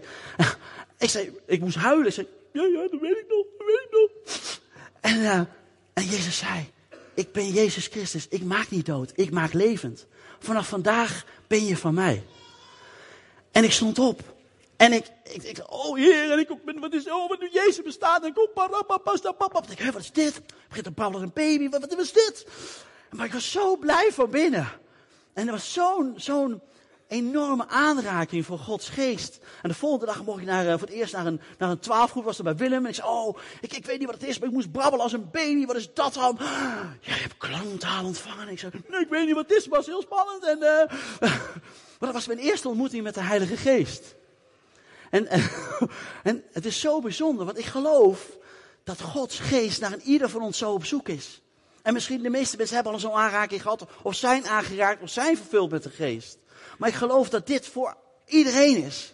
[0.98, 2.08] Ik zei, ik moest huilen.
[2.08, 4.10] Ik zei, ja, ja, dat weet ik nog, dat weet ik nog.
[5.02, 5.40] En, uh,
[5.94, 6.70] en Jezus zei,
[7.14, 8.28] ik ben Jezus Christus.
[8.30, 10.06] Ik maak niet dood, ik maak levend.
[10.40, 12.24] Vanaf vandaag ben je van mij.
[13.52, 14.22] En ik stond op.
[14.78, 17.82] En ik, ik, ik oh heer, en ik ben, wat is, oh, wat nu Jezus
[17.82, 18.22] bestaat.
[18.22, 19.12] En ik kom, papa,
[19.70, 20.42] ik denk, wat is dit?
[20.68, 22.46] Begint te babbelen een baby, wat, wat is dit?
[23.12, 24.68] Maar ik was zo blij van binnen.
[25.34, 26.62] En er was zo'n, zo'n
[27.08, 29.40] enorme aanraking voor Gods geest.
[29.62, 31.80] En de volgende dag mocht ik naar, eh, voor het eerst naar een, naar een
[31.80, 32.84] twaalfgroep, was er bij Willem.
[32.84, 35.04] En ik zei, oh, ik, ik weet niet wat het is, maar ik moest brabbelen
[35.04, 35.66] als een baby.
[35.66, 36.38] Wat is dat dan?
[37.02, 38.48] Jij hebt klanktaal ontvangen.
[38.48, 40.46] En ik zei, nee, ik weet niet wat het is, maar het was heel spannend.
[40.46, 41.30] En, uh,
[42.00, 44.16] maar dat was mijn eerste ontmoeting met de Heilige Geest.
[45.10, 45.28] En,
[46.24, 48.38] en, het is zo bijzonder, want ik geloof
[48.84, 51.42] dat Gods geest naar ieder van ons zo op zoek is.
[51.88, 55.38] En misschien de meeste mensen hebben al zo'n aanraking gehad, of zijn aangeraakt, of zijn
[55.38, 56.38] vervuld met de geest.
[56.78, 59.14] Maar ik geloof dat dit voor iedereen is.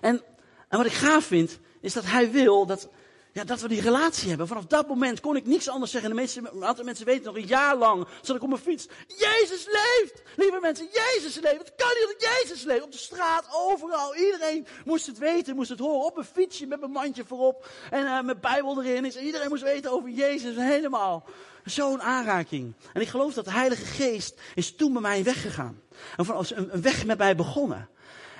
[0.00, 0.22] En,
[0.68, 2.88] en wat ik gaaf vind, is dat hij wil dat,
[3.32, 4.46] ja, dat we die relatie hebben.
[4.46, 6.10] Vanaf dat moment kon ik niets anders zeggen.
[6.10, 8.88] De meeste, een aantal mensen weten nog een jaar lang zat ik op mijn fiets.
[9.06, 10.22] Jezus leeft!
[10.36, 11.58] Lieve mensen, Jezus leeft!
[11.58, 12.82] Het kan niet dat Jezus leeft!
[12.82, 14.16] Op de straat, overal.
[14.16, 16.06] Iedereen moest het weten, moest het horen.
[16.06, 17.68] Op mijn fietsje met mijn mandje voorop.
[17.90, 19.04] En uh, mijn Bijbel erin.
[19.04, 20.56] Iedereen moest weten over Jezus.
[20.56, 21.24] Helemaal.
[21.64, 22.74] Zo'n aanraking.
[22.92, 25.80] En ik geloof dat de Heilige Geest is toen bij mij weggegaan.
[26.16, 27.88] En vanaf een weg met mij begonnen.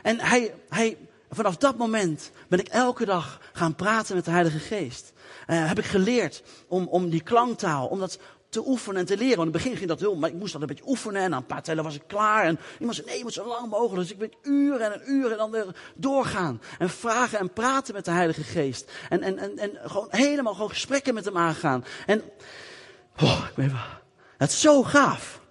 [0.03, 0.99] En hij, hij,
[1.35, 5.13] vanaf dat moment ben ik elke dag gaan praten met de Heilige Geest.
[5.47, 8.19] Uh, heb ik geleerd om, om die klanktaal, om dat
[8.49, 9.37] te oefenen en te leren.
[9.37, 11.23] Want in het begin ging dat heel, maar ik moest dat een beetje oefenen.
[11.23, 12.45] En na een paar tellen was ik klaar.
[12.45, 14.09] En iemand zei, nee, je moet zo lang mogelijk.
[14.09, 16.61] Dus ik ben uren en uren en dan weer doorgaan.
[16.79, 18.91] En vragen en praten met de Heilige Geest.
[19.09, 21.85] En, en, en, en gewoon helemaal gewoon gesprekken met hem aangaan.
[22.07, 22.23] En,
[23.21, 23.77] oh, ik ben,
[24.37, 25.42] het is zo gaaf.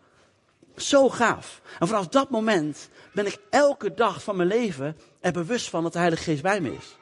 [0.81, 1.61] Zo gaaf.
[1.79, 5.93] En vanaf dat moment ben ik elke dag van mijn leven er bewust van dat
[5.93, 6.97] de Heilige Geest bij me is.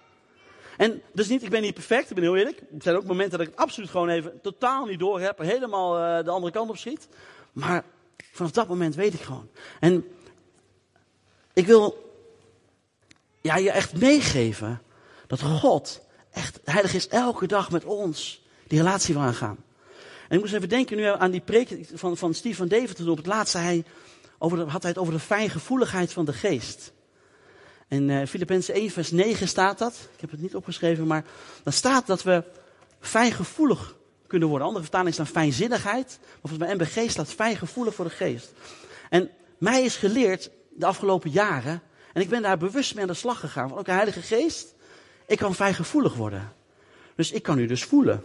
[0.78, 2.60] En dus niet, ik ben niet perfect, ik ben heel eerlijk.
[2.60, 6.00] Er zijn ook momenten dat ik het absoluut gewoon even totaal niet door heb, helemaal
[6.00, 7.08] uh, de andere kant op schiet.
[7.52, 7.84] Maar
[8.32, 9.50] vanaf dat moment weet ik gewoon.
[9.80, 10.06] En
[11.54, 12.14] ik wil
[13.42, 14.82] ja, je echt meegeven
[15.28, 19.58] dat God, echt, de Heilige Geest elke dag met ons die relatie wil aangaan.
[20.30, 23.18] En ik moest even denken nu aan die preek van, van Steve van toen op
[23.18, 23.84] het laatste hij
[24.38, 26.92] over had hij het over de fijngevoeligheid van de geest.
[27.88, 30.10] In uh, Filippenzen 1 vers 9 staat dat.
[30.14, 31.26] Ik heb het niet opgeschreven, maar
[31.64, 32.44] dan staat dat we
[33.00, 33.96] fijngevoelig
[34.28, 34.68] kunnen worden.
[34.68, 36.20] Andere vertaling is dan fijnzinnigheid.
[36.22, 38.52] Maar volgens mij MBG staat fijngevoelig voor de geest.
[39.10, 41.82] En mij is geleerd de afgelopen jaren,
[42.14, 44.74] en ik ben daar bewust mee aan de slag gegaan, van oké, Heilige Geest,
[45.28, 46.54] ik kan fijngevoelig worden.
[47.16, 48.24] Dus ik kan u dus voelen.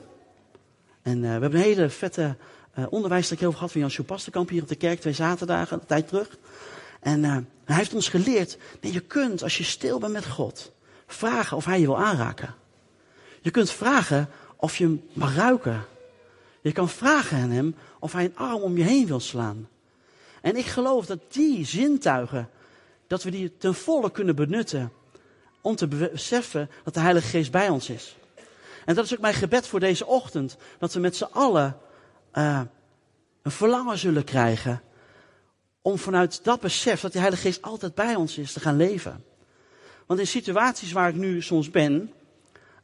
[1.04, 2.36] En uh, we hebben een hele vette
[2.78, 6.08] uh, onderwijs over gehad van Jan Sjoepastenkamp hier op de kerk, twee zaterdagen, een tijd
[6.08, 6.38] terug.
[7.00, 10.72] En uh, hij heeft ons geleerd, je kunt als je stil bent met God,
[11.06, 12.54] vragen of hij je wil aanraken.
[13.40, 15.84] Je kunt vragen of je hem mag ruiken.
[16.60, 19.68] Je kan vragen aan hem of hij een arm om je heen wil slaan.
[20.40, 22.48] En ik geloof dat die zintuigen,
[23.06, 24.92] dat we die ten volle kunnen benutten
[25.60, 28.16] om te beseffen dat de Heilige Geest bij ons is.
[28.84, 30.56] En dat is ook mijn gebed voor deze ochtend.
[30.78, 31.76] Dat we met z'n allen
[32.34, 32.60] uh,
[33.42, 34.82] een verlangen zullen krijgen.
[35.82, 39.24] Om vanuit dat besef dat de Heilige Geest altijd bij ons is te gaan leven.
[40.06, 42.12] Want in situaties waar ik nu soms ben,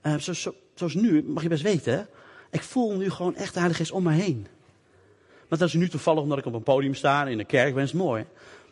[0.02, 2.08] zoals, zoals nu, mag je best weten,
[2.50, 4.46] ik voel nu gewoon echt de Heilige Geest om me heen.
[5.48, 7.74] Maar dat is nu toevallig omdat ik op een podium sta en in een kerk
[7.74, 8.26] ben, is mooi.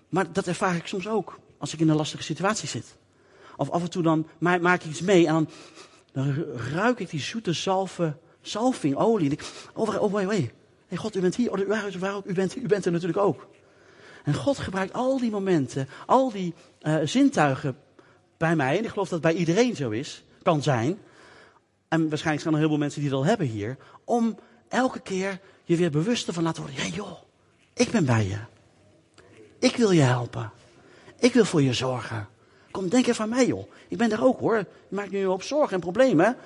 [0.08, 2.96] Maar dat ervaar ik soms ook als ik in een lastige situatie zit.
[3.56, 5.48] Of af en toe dan maak ik iets mee en dan
[6.12, 6.34] dan
[6.72, 7.52] ruik ik die zoete
[8.40, 9.38] zalving, olie.
[9.74, 10.50] Oh, oh, wait, wait.
[10.86, 11.52] Hey, God, u bent hier.
[11.52, 11.58] Oh,
[12.24, 13.48] u, bent, u bent er natuurlijk ook.
[14.24, 17.76] En God gebruikt al die momenten, al die uh, zintuigen
[18.36, 18.78] bij mij.
[18.78, 20.98] En ik geloof dat bij iedereen zo is, kan zijn.
[21.88, 23.76] En waarschijnlijk zijn er heel veel mensen die dat al hebben hier.
[24.04, 26.82] Om elke keer je weer bewuster van laten worden.
[26.82, 27.18] Ja joh,
[27.74, 28.38] ik ben bij je.
[29.58, 30.52] Ik wil je helpen.
[31.18, 32.28] Ik wil voor je zorgen.
[32.70, 33.70] Kom, denk even aan mij, joh.
[33.88, 34.56] Ik ben er ook, hoor.
[34.56, 36.36] Je maakt nu op zorgen en problemen.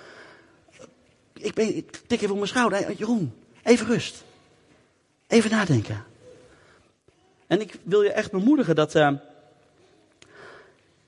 [1.32, 2.92] Ik, ben, ik tik even op mijn schouder.
[2.92, 4.24] Jeroen, even rust.
[5.26, 6.04] Even nadenken.
[7.46, 9.11] En ik wil je echt bemoedigen dat, uh,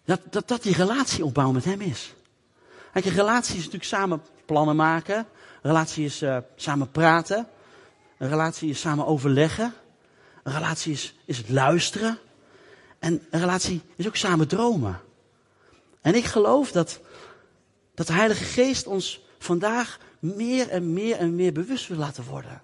[0.05, 2.15] dat, dat, dat die relatie opbouwen met hem is.
[2.93, 5.17] Kijk, relatie is natuurlijk samen plannen maken.
[5.17, 7.49] Een relatie is uh, samen praten.
[8.19, 9.75] Een relatie is samen overleggen.
[10.43, 12.19] Een relatie is, is luisteren.
[13.05, 15.01] En een relatie is ook samen dromen.
[16.01, 17.01] En ik geloof dat,
[17.95, 22.63] dat de Heilige Geest ons vandaag meer en meer en meer bewust wil laten worden.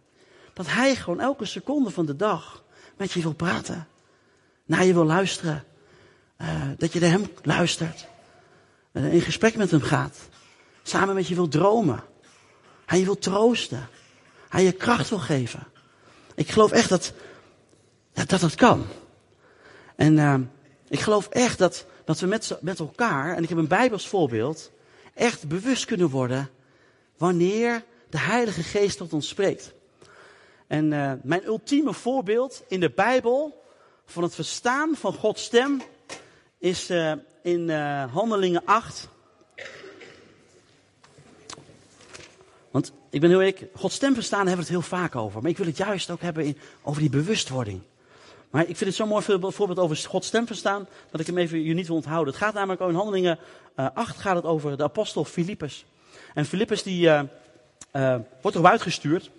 [0.53, 2.65] Dat Hij gewoon elke seconde van de dag
[2.97, 3.89] met je wil praten.
[4.65, 5.65] Naar je wil luisteren.
[6.39, 8.07] Uh, dat je naar Hem luistert.
[8.93, 10.19] In gesprek met Hem gaat.
[10.83, 12.03] Samen met je wil dromen.
[12.87, 13.89] Hij je wil troosten.
[14.49, 15.67] Hij je kracht wil geven.
[16.35, 17.13] Ik geloof echt dat
[18.13, 18.87] dat, dat kan.
[20.01, 20.35] En uh,
[20.89, 24.71] ik geloof echt dat, dat we met, met elkaar, en ik heb een Bijbels voorbeeld,
[25.15, 26.51] echt bewust kunnen worden
[27.17, 29.73] wanneer de Heilige Geest tot ons spreekt.
[30.67, 33.63] En uh, mijn ultieme voorbeeld in de Bijbel
[34.07, 35.83] van het verstaan van Gods stem
[36.59, 39.09] is uh, in uh, Handelingen 8.
[42.71, 45.43] Want ik ben heel ik, Gods stem verstaan hebben we het heel vaak over.
[45.43, 47.83] Maar ik wil het juist ook hebben in, over die bewustwording.
[48.51, 51.63] Maar ik vind het zo'n mooi voorbeeld over Gods stem verstaan, dat ik hem even
[51.63, 52.33] je niet wil onthouden.
[52.35, 53.39] Het gaat namelijk in Handelingen
[53.77, 55.85] uh, 8 gaat het over de apostel Filippus.
[56.35, 57.23] En Filippus die uh,
[57.93, 59.31] uh, wordt erop uitgestuurd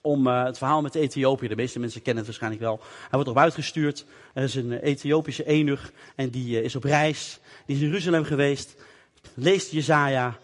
[0.00, 1.48] om het verhaal met Ethiopië.
[1.48, 2.80] De meeste mensen kennen het waarschijnlijk wel.
[3.00, 4.04] Hij wordt erop uitgestuurd.
[4.34, 7.38] Er is een Ethiopische enig en die is op reis.
[7.66, 8.74] Die is in Jeruzalem geweest.
[9.34, 10.38] Leest Jezaja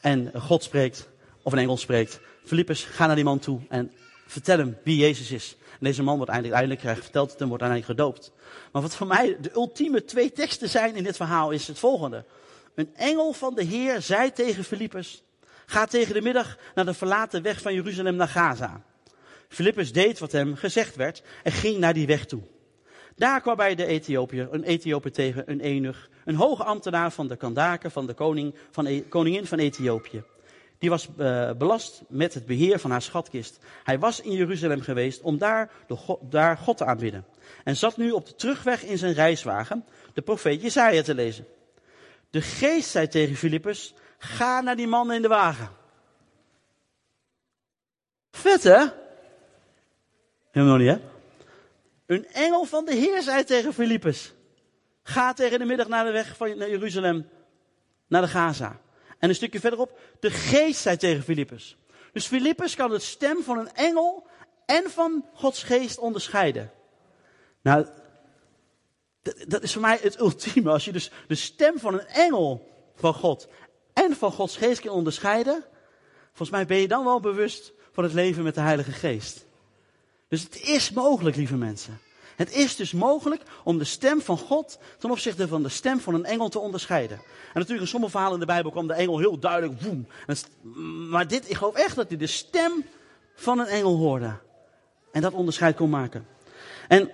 [0.00, 1.08] en God spreekt,
[1.42, 2.20] of een engel spreekt.
[2.44, 3.92] Filippus, ga naar die man toe en
[4.28, 5.56] vertel hem wie Jezus is.
[5.70, 8.32] En deze man wordt eindelijk, eindelijk verteld en wordt eindelijk gedoopt.
[8.72, 12.24] Maar wat voor mij de ultieme twee teksten zijn in dit verhaal is het volgende.
[12.74, 15.22] Een engel van de Heer zei tegen Filippus,
[15.66, 18.82] ga tegen de middag naar de verlaten weg van Jeruzalem naar Gaza.
[19.48, 22.42] Filippus deed wat hem gezegd werd en ging naar die weg toe.
[23.16, 27.36] Daar kwam bij de Ethiopiër, een Ethiopiër tegen een enig, een hoge ambtenaar van de
[27.36, 30.22] Kandake, van de koning, van e, koningin van Ethiopië.
[30.78, 33.58] Die was uh, belast met het beheer van haar schatkist.
[33.84, 37.24] Hij was in Jeruzalem geweest om daar, de God, daar God te aanbidden.
[37.64, 41.46] En zat nu op de terugweg in zijn reiswagen de profeet Jesaja te lezen.
[42.30, 45.70] De geest zei tegen Filippus, ga naar die man in de wagen.
[48.30, 48.86] Vet hè?
[50.50, 50.98] Helemaal niet hè?
[52.06, 54.32] Een engel van de Heer zei tegen Filippus,
[55.02, 57.28] ga tegen de middag naar de weg van naar Jeruzalem,
[58.06, 58.80] naar de Gaza.
[59.18, 61.76] En een stukje verderop, de geest zei tegen Filippus.
[62.12, 64.26] Dus Filippus kan het stem van een engel
[64.66, 66.72] en van Gods geest onderscheiden.
[67.62, 67.86] Nou,
[69.46, 70.70] dat is voor mij het ultieme.
[70.70, 73.48] Als je dus de stem van een engel van God
[73.92, 75.64] en van Gods geest kan onderscheiden.
[76.26, 79.46] Volgens mij ben je dan wel bewust van het leven met de Heilige Geest.
[80.28, 82.00] Dus het is mogelijk, lieve mensen.
[82.38, 86.14] Het is dus mogelijk om de stem van God ten opzichte van de stem van
[86.14, 87.16] een engel te onderscheiden.
[87.16, 90.06] En natuurlijk in sommige verhalen in de Bijbel kwam de engel heel duidelijk, woem.
[91.10, 92.84] Maar dit, ik geloof echt dat hij de stem
[93.34, 94.38] van een engel hoorde.
[95.12, 96.26] En dat onderscheid kon maken.
[96.88, 97.10] En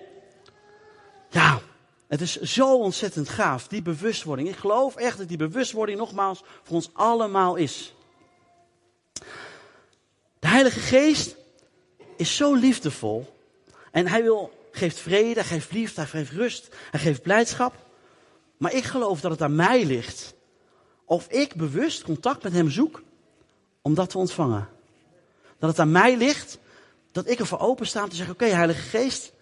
[1.30, 1.60] ja,
[2.06, 4.48] het is zo ontzettend gaaf, die bewustwording.
[4.48, 7.94] Ik geloof echt dat die bewustwording nogmaals voor ons allemaal is.
[10.38, 11.36] De Heilige Geest
[12.16, 13.34] is zo liefdevol.
[13.90, 17.74] En hij wil geeft vrede, hij geeft liefde, hij geeft rust, hij geeft blijdschap.
[18.56, 20.34] Maar ik geloof dat het aan mij ligt
[21.04, 23.02] of ik bewust contact met hem zoek
[23.82, 24.68] om dat te ontvangen.
[25.58, 26.58] Dat het aan mij ligt
[27.12, 29.32] dat ik ervoor open sta om te zeggen, oké Heilige Geest,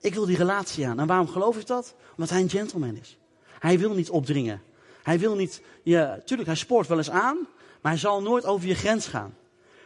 [0.00, 1.00] ik wil die relatie aan.
[1.00, 1.94] En waarom geloof ik dat?
[2.10, 3.18] Omdat hij een gentleman is.
[3.58, 4.62] Hij wil niet opdringen.
[5.02, 7.36] Hij wil niet, ja, tuurlijk, hij spoort wel eens aan,
[7.80, 9.34] maar hij zal nooit over je grens gaan.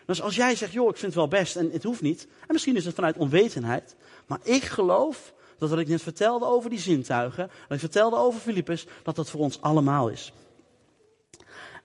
[0.06, 2.52] Dus als jij zegt, joh, ik vind het wel best en het hoeft niet, en
[2.52, 6.78] misschien is het vanuit onwetendheid, maar ik geloof dat wat ik net vertelde over die
[6.78, 10.32] zintuigen, wat ik vertelde over Filippus, dat dat voor ons allemaal is.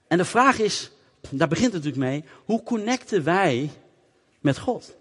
[0.08, 0.90] En de vraag is,
[1.30, 3.70] daar begint het natuurlijk mee, hoe connecten wij
[4.40, 4.94] met God?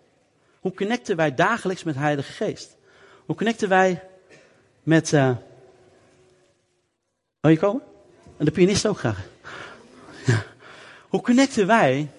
[0.60, 2.78] Hoe connecten wij dagelijks met Heilige Geest?
[3.26, 4.04] Hoe connecten wij
[4.84, 5.12] met...
[5.12, 5.36] Uh...
[7.42, 7.82] Je komen?
[8.38, 9.30] En de pianist ook graag.
[11.10, 12.10] Hoe connecten wij,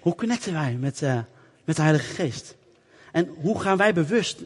[0.00, 1.18] hoe connecten wij met, uh,
[1.64, 2.54] met de Heilige Geest?
[3.12, 4.42] En hoe gaan wij bewust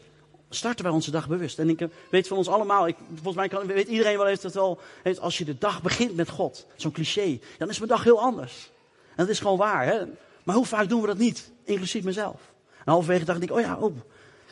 [0.55, 1.59] starten wij onze dag bewust.
[1.59, 4.55] En ik weet van ons allemaal, ik, volgens mij kan, weet iedereen wel heeft het
[4.55, 4.81] wel,
[5.21, 8.71] als je de dag begint met God, zo'n cliché, dan is mijn dag heel anders.
[9.09, 9.87] En dat is gewoon waar.
[9.87, 10.03] Hè?
[10.43, 12.41] Maar hoe vaak doen we dat niet, inclusief mezelf?
[12.85, 13.97] En halverwege dacht ik, oh ja, oh,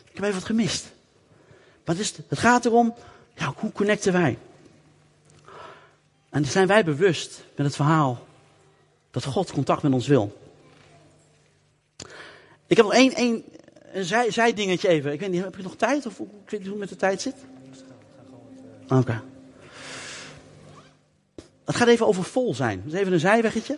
[0.09, 0.91] ik heb even wat gemist.
[1.85, 2.95] Maar het, is, het gaat erom,
[3.55, 4.37] hoe connecten wij?
[6.29, 8.27] En zijn wij bewust met het verhaal
[9.11, 10.41] dat God contact met ons wil?
[12.67, 13.43] Ik heb nog één, één,
[13.93, 15.13] een zij, zijdingetje even.
[15.13, 16.05] Ik weet niet, heb je nog tijd?
[16.05, 17.35] Of ik weet niet hoe het met de tijd zit?
[18.87, 19.23] Oké.
[21.65, 22.81] Het gaat even over vol zijn.
[22.83, 23.77] Dat is even een zijweggetje.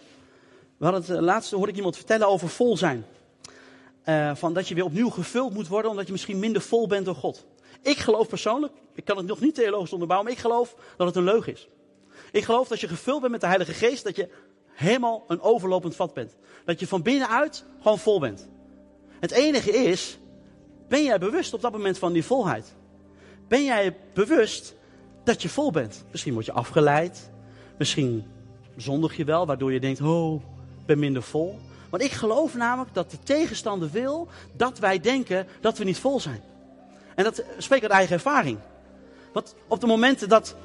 [0.77, 3.05] We hadden het uh, laatste hoorde ik iemand vertellen over vol zijn.
[4.05, 7.05] Uh, van dat je weer opnieuw gevuld moet worden omdat je misschien minder vol bent
[7.05, 7.45] door God.
[7.81, 11.15] Ik geloof persoonlijk, ik kan het nog niet theologisch onderbouwen, maar ik geloof dat het
[11.15, 11.67] een leugen is.
[12.31, 14.29] Ik geloof dat als je gevuld bent met de Heilige Geest, dat je
[14.73, 16.35] helemaal een overlopend vat bent.
[16.65, 18.47] Dat je van binnenuit gewoon vol bent.
[19.25, 20.17] Het enige is,
[20.87, 22.73] ben jij bewust op dat moment van die volheid?
[23.47, 24.75] Ben jij bewust
[25.23, 26.03] dat je vol bent?
[26.11, 27.29] Misschien word je afgeleid.
[27.77, 28.25] Misschien
[28.75, 30.41] zondig je wel, waardoor je denkt, oh,
[30.79, 31.59] ik ben minder vol.
[31.89, 36.19] Want ik geloof namelijk dat de tegenstander wil dat wij denken dat we niet vol
[36.19, 36.41] zijn.
[37.15, 38.57] En dat spreekt uit eigen ervaring.
[39.33, 40.55] Want op de momenten dat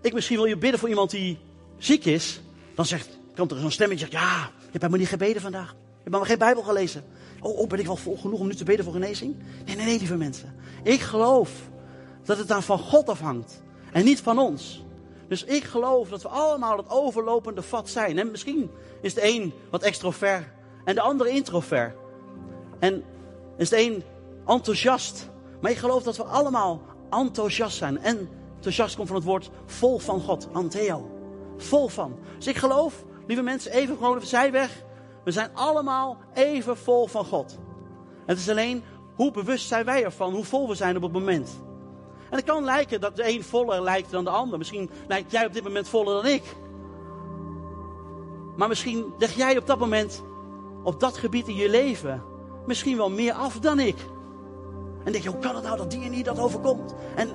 [0.00, 1.38] ik misschien wil je bidden voor iemand die
[1.78, 2.40] ziek is,
[2.74, 5.68] dan zegt, komt er zo'n stemmetje ja, je hebt helemaal niet gebeden vandaag.
[5.68, 7.04] Je hebt helemaal geen Bijbel gelezen.
[7.42, 9.36] Oh, oh, ben ik wel vol genoeg om nu te bidden voor genezing?
[9.66, 10.54] Nee, nee, nee, lieve mensen.
[10.82, 11.50] Ik geloof
[12.24, 14.84] dat het dan van God afhangt en niet van ons.
[15.28, 18.18] Dus ik geloof dat we allemaal het overlopende vat zijn.
[18.18, 20.44] En misschien is de een wat extrovert
[20.84, 21.96] en de andere introvert.
[22.78, 23.04] En
[23.56, 24.02] is de een
[24.46, 25.30] enthousiast.
[25.60, 27.98] Maar ik geloof dat we allemaal enthousiast zijn.
[27.98, 31.10] En enthousiast komt van het woord vol van God, anteo.
[31.56, 32.18] Vol van.
[32.36, 34.84] Dus ik geloof, lieve mensen, even gewoon even zijweg.
[35.24, 37.58] We zijn allemaal even vol van God.
[38.26, 38.82] Het is alleen
[39.14, 41.62] hoe bewust zijn wij ervan, hoe vol we zijn op het moment.
[42.30, 44.58] En het kan lijken dat de een voller lijkt dan de ander.
[44.58, 46.56] Misschien lijkt jij op dit moment voller dan ik.
[48.56, 50.22] Maar misschien leg jij op dat moment,
[50.82, 52.22] op dat gebied in je leven,
[52.66, 53.96] misschien wel meer af dan ik.
[55.04, 56.94] En denk je, hoe kan het nou dat die en die dat overkomt?
[57.16, 57.28] En,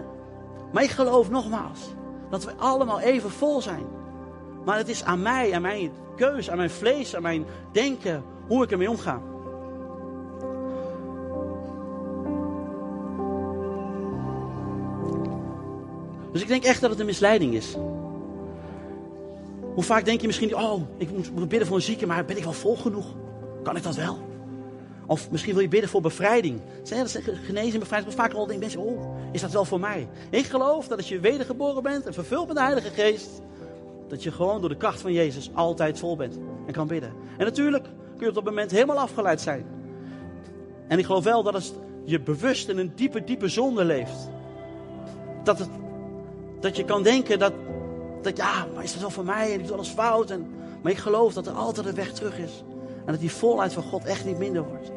[0.71, 1.80] maar ik geloof nogmaals,
[2.30, 3.86] dat we allemaal even vol zijn.
[4.67, 8.63] Maar het is aan mij, aan mijn keus, aan mijn vlees, aan mijn denken, hoe
[8.63, 9.21] ik ermee omga.
[16.32, 17.75] Dus ik denk echt dat het een misleiding is.
[19.73, 22.43] Hoe vaak denk je misschien, oh, ik moet bidden voor een zieke, maar ben ik
[22.43, 23.15] wel vol genoeg?
[23.63, 24.17] Kan ik dat wel?
[25.06, 26.62] Of misschien wil je bidden voor bevrijding.
[26.84, 28.13] Zeg, dat genezing, bevrijding.
[28.13, 30.08] Vaak al denken mensen, oh, is dat wel voor mij?
[30.30, 33.41] Ik geloof dat als je wedergeboren bent en vervuld met de Heilige Geest,
[34.07, 37.13] dat je gewoon door de kracht van Jezus altijd vol bent en kan bidden.
[37.37, 39.65] En natuurlijk kun je op dat moment helemaal afgeleid zijn.
[40.87, 44.29] En ik geloof wel dat als je bewust in een diepe, diepe zonde leeft,
[45.43, 45.69] dat, het,
[46.59, 47.53] dat je kan denken dat,
[48.21, 50.29] dat, ja, maar is dat wel voor mij en ik doe alles fout.
[50.29, 50.47] En,
[50.81, 52.63] maar ik geloof dat er altijd een weg terug is.
[53.05, 54.91] En dat die volheid van God echt niet minder wordt.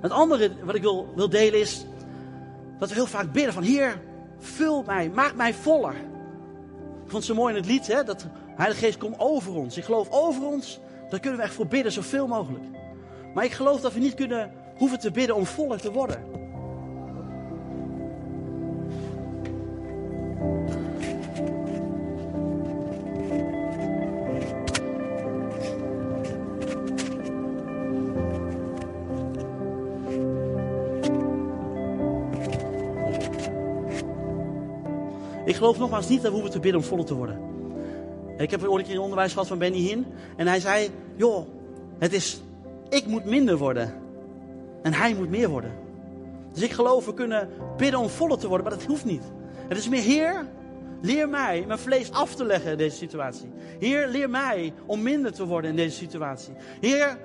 [0.00, 1.86] Het andere wat ik wil, wil delen is
[2.78, 4.00] dat we heel vaak bidden van Heer,
[4.38, 5.94] vul mij, maak mij voller.
[5.94, 9.76] Ik vond het zo mooi in het lied, hè, dat Heilige Geest komt over ons.
[9.76, 12.64] Ik geloof over ons, daar kunnen we echt voor bidden, zoveel mogelijk.
[13.34, 16.35] Maar ik geloof dat we niet kunnen, hoeven te bidden om voller te worden.
[35.66, 37.40] Geloof nogmaals niet dat we hoeven te bidden om voller te worden.
[38.36, 40.06] Ik heb ooit een keer onderwijs gehad van Benny Hinn.
[40.36, 41.46] En hij zei, joh,
[41.98, 42.40] het is,
[42.88, 43.94] ik moet minder worden.
[44.82, 45.72] En hij moet meer worden.
[46.52, 49.22] Dus ik geloof, we kunnen bidden om voller te worden, maar dat hoeft niet.
[49.68, 50.46] Het is meer, Heer,
[51.00, 53.48] leer mij mijn vlees af te leggen in deze situatie.
[53.78, 56.54] Heer, leer mij om minder te worden in deze situatie.
[56.80, 57.18] Heer,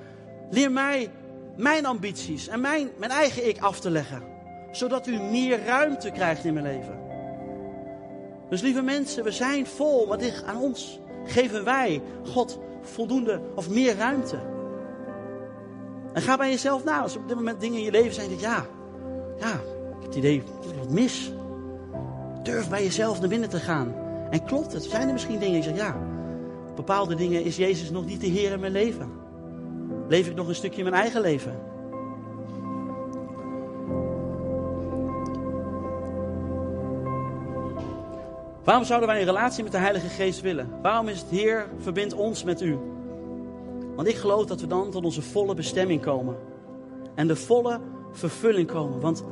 [0.49, 1.09] leer mij
[1.57, 4.21] mijn ambities en mijn, mijn eigen ik af te leggen.
[4.71, 7.10] Zodat u meer ruimte krijgt in mijn leven.
[8.51, 13.69] Dus lieve mensen, we zijn vol, maar dit, aan ons geven wij God voldoende of
[13.69, 14.39] meer ruimte.
[16.13, 17.01] En ga bij jezelf na.
[17.01, 18.65] Als op dit moment dingen in je leven zijn, denk ja,
[19.39, 21.31] ja, ik heb het idee dat ik wat mis.
[22.43, 23.93] Durf bij jezelf naar binnen te gaan.
[24.29, 24.83] En klopt het?
[24.83, 25.97] Zijn er misschien dingen die zegt, ja,
[26.75, 29.11] bepaalde dingen is Jezus nog niet de Heer in mijn leven.
[30.07, 31.59] Leef ik nog een stukje in mijn eigen leven?
[38.71, 40.69] Waarom zouden wij een relatie met de Heilige Geest willen?
[40.81, 42.77] Waarom is het Heer, verbind ons met u?
[43.95, 46.35] Want ik geloof dat we dan tot onze volle bestemming komen.
[47.15, 47.79] En de volle
[48.11, 48.99] vervulling komen.
[48.99, 49.23] Want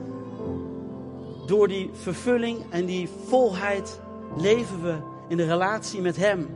[1.45, 3.99] door die vervulling en die volheid
[4.37, 4.95] leven we
[5.27, 6.47] in de relatie met Hem.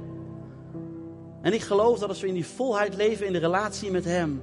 [1.41, 4.41] En ik geloof dat als we in die volheid leven in de relatie met Hem,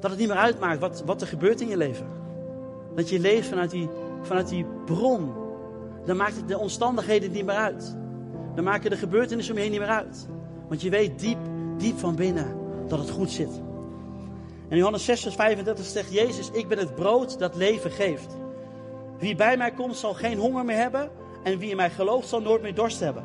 [0.00, 2.06] dat het niet meer uitmaakt wat, wat er gebeurt in je leven.
[2.94, 3.88] Dat je leeft vanuit die,
[4.22, 5.41] vanuit die bron
[6.04, 7.96] dan maakt de omstandigheden niet meer uit.
[8.54, 10.26] Dan maken de gebeurtenissen omheen niet meer uit.
[10.68, 11.38] Want je weet diep,
[11.78, 12.56] diep van binnen
[12.88, 13.60] dat het goed zit.
[14.68, 18.36] En Johannes 6, vers 35 zegt Jezus, ik ben het brood dat leven geeft.
[19.18, 21.10] Wie bij mij komt zal geen honger meer hebben
[21.42, 23.24] en wie in mij gelooft zal nooit meer dorst hebben.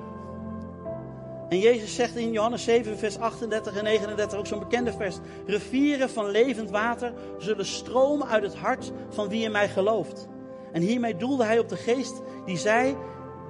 [1.49, 5.17] En Jezus zegt in Johannes 7, vers 38 en 39, ook zo'n bekende vers.
[5.45, 10.28] Rivieren van levend water zullen stromen uit het hart van wie in mij gelooft.
[10.72, 12.95] En hiermee doelde hij op de geest die zij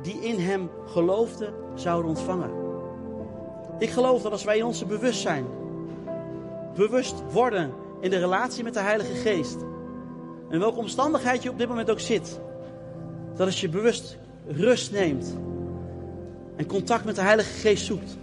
[0.01, 2.51] die in hem geloofden zouden ontvangen.
[3.79, 5.45] Ik geloof dat als wij in onze bewustzijn
[6.75, 9.57] bewust worden in de relatie met de Heilige Geest,
[10.49, 12.39] in welke omstandigheid je op dit moment ook zit,
[13.35, 15.37] dat als je bewust rust neemt
[16.55, 18.17] en contact met de Heilige Geest zoekt,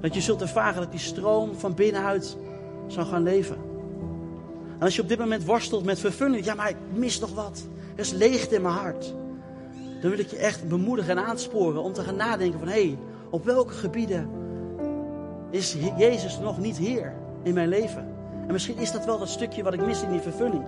[0.00, 2.36] dat je zult ervaren dat die stroom van binnenuit
[2.86, 3.56] zal gaan leven.
[4.78, 7.66] En als je op dit moment worstelt met vervulling, ja maar ik mis nog wat,
[7.96, 9.14] er is leegte in mijn hart.
[10.00, 12.98] Dan wil ik je echt bemoedigen en aansporen om te gaan nadenken van hé, hey,
[13.30, 14.30] op welke gebieden
[15.50, 18.14] is Jezus nog niet Heer in mijn leven?
[18.46, 20.64] En misschien is dat wel dat stukje wat ik mis in die vervulling.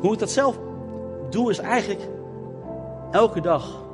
[0.00, 0.58] Hoe ik dat zelf
[1.30, 2.08] doe is eigenlijk
[3.10, 3.84] elke dag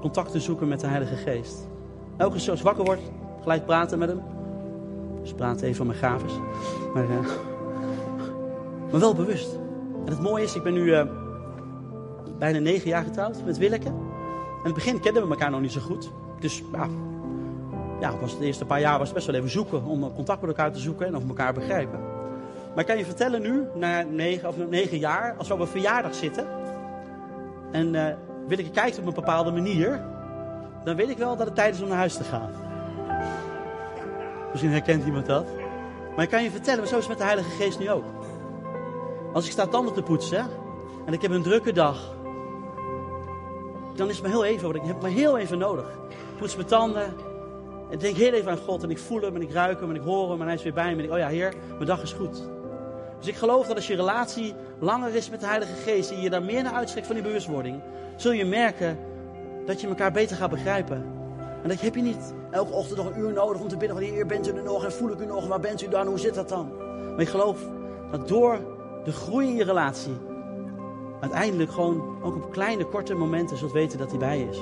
[0.00, 1.68] contact te zoeken met de Heilige Geest.
[2.16, 3.00] Elke keer als ik wakker word,
[3.40, 4.22] gelijk praten met hem.
[5.22, 6.32] Dus praten even van mijn gaves.
[6.94, 7.10] Maar, uh,
[8.90, 9.58] maar wel bewust.
[10.04, 11.02] En het mooie is, ik ben nu uh,
[12.38, 13.88] bijna negen jaar getrouwd met Willeke.
[13.88, 16.10] In het begin kenden we elkaar nog niet zo goed.
[16.40, 16.88] Dus ja,
[18.00, 20.72] ja was de eerste paar jaar was best wel even zoeken om contact met elkaar
[20.72, 22.00] te zoeken en of elkaar begrijpen.
[22.68, 25.66] Maar ik kan je vertellen nu, na negen, of negen jaar, als we op een
[25.66, 26.46] verjaardag zitten.
[27.70, 28.06] En uh,
[28.46, 30.02] Willeke kijkt op een bepaalde manier.
[30.84, 32.50] Dan weet ik wel dat het tijd is om naar huis te gaan.
[34.52, 35.46] Misschien herkent iemand dat.
[36.14, 38.04] Maar ik kan je vertellen, maar zo is het met de Heilige Geest nu ook.
[39.32, 40.46] Als ik sta tanden te poetsen
[41.06, 42.14] en ik heb een drukke dag,
[43.94, 45.86] dan is het maar heel even, want ik heb maar heel even nodig.
[46.08, 47.14] Ik poets mijn tanden
[47.90, 49.96] en denk heel even aan God en ik voel hem en ik ruik hem en
[49.96, 50.98] ik hoor hem en hij is weer bij me.
[50.98, 52.42] En ik, oh ja, Heer, mijn dag is goed.
[53.18, 56.30] Dus ik geloof dat als je relatie langer is met de Heilige Geest en je
[56.30, 57.80] daar meer naar uitstrekt van die bewustwording,
[58.16, 58.98] zul je merken
[59.66, 61.21] dat je elkaar beter gaat begrijpen.
[61.62, 64.06] En dat heb je niet elke ochtend nog een uur nodig om te bidden van
[64.06, 66.18] Heer, bent u er nog en voel ik u nog, waar bent u dan, hoe
[66.18, 66.76] zit dat dan?
[67.10, 67.58] Maar ik geloof
[68.10, 68.58] dat door
[69.04, 70.16] de groei in je relatie
[71.20, 74.58] uiteindelijk gewoon ook op kleine, korte momenten zult weten dat hij bij is.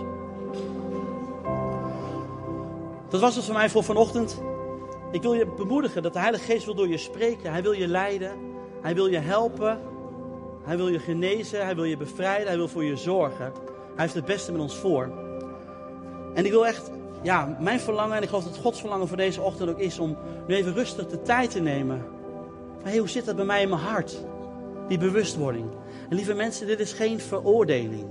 [3.09, 4.43] Dat was het voor mij voor vanochtend.
[5.11, 7.53] Ik wil je bemoedigen dat de Heilige Geest wil door je spreken.
[7.53, 8.33] Hij wil je leiden.
[8.81, 9.81] Hij wil je helpen.
[10.63, 11.65] Hij wil je genezen.
[11.65, 12.47] Hij wil je bevrijden.
[12.47, 13.53] Hij wil voor je zorgen.
[13.95, 15.30] Hij heeft het beste met ons voor.
[16.35, 16.91] En ik wil echt,
[17.23, 20.17] ja, mijn verlangen, en ik geloof dat Gods verlangen voor deze ochtend ook is om
[20.47, 22.05] nu even rustig de tijd te nemen.
[22.79, 24.25] Van, hey, hoe zit dat bij mij in mijn hart?
[24.89, 25.71] Die bewustwording.
[26.09, 28.05] En lieve mensen, dit is geen veroordeling.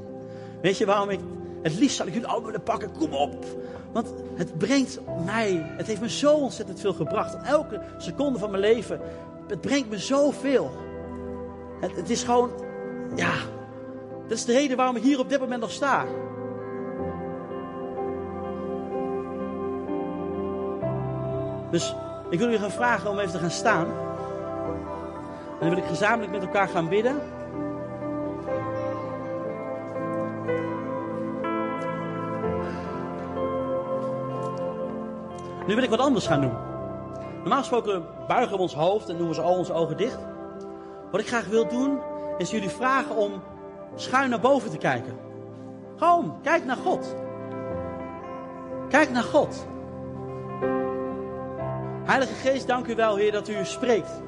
[0.62, 1.20] Weet je waarom ik
[1.62, 2.92] het liefst zou ik jullie allemaal willen pakken?
[2.98, 3.46] Kom op!
[3.92, 7.38] Want het brengt mij, het heeft me zo ontzettend veel gebracht.
[7.46, 9.02] Elke seconde van mijn leven,
[9.48, 10.72] het brengt me zoveel.
[11.80, 12.50] Het, het is gewoon,
[13.16, 13.34] ja,
[14.28, 16.06] dat is de reden waarom ik hier op dit moment nog sta.
[21.70, 21.96] Dus
[22.30, 23.86] ik wil jullie gaan vragen om even te gaan staan.
[23.86, 27.22] En dan wil ik gezamenlijk met elkaar gaan bidden.
[35.68, 36.54] Nu wil ik wat anders gaan doen.
[37.40, 40.20] Normaal gesproken buigen we ons hoofd en doen we al onze ogen dicht.
[41.12, 42.00] Wat ik graag wil doen,
[42.38, 43.32] is jullie vragen om
[43.96, 45.18] schuin naar boven te kijken.
[45.96, 47.16] Gewoon, kijk naar God.
[48.90, 49.68] Kijk naar God.
[52.10, 54.22] Heilige Geest, dank u wel, Heer, dat u spreekt.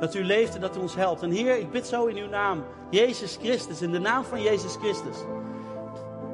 [0.00, 1.22] Dat u leeft en dat u ons helpt.
[1.22, 4.76] En Heer, ik bid zo in uw naam, Jezus Christus, in de naam van Jezus
[4.76, 5.16] Christus.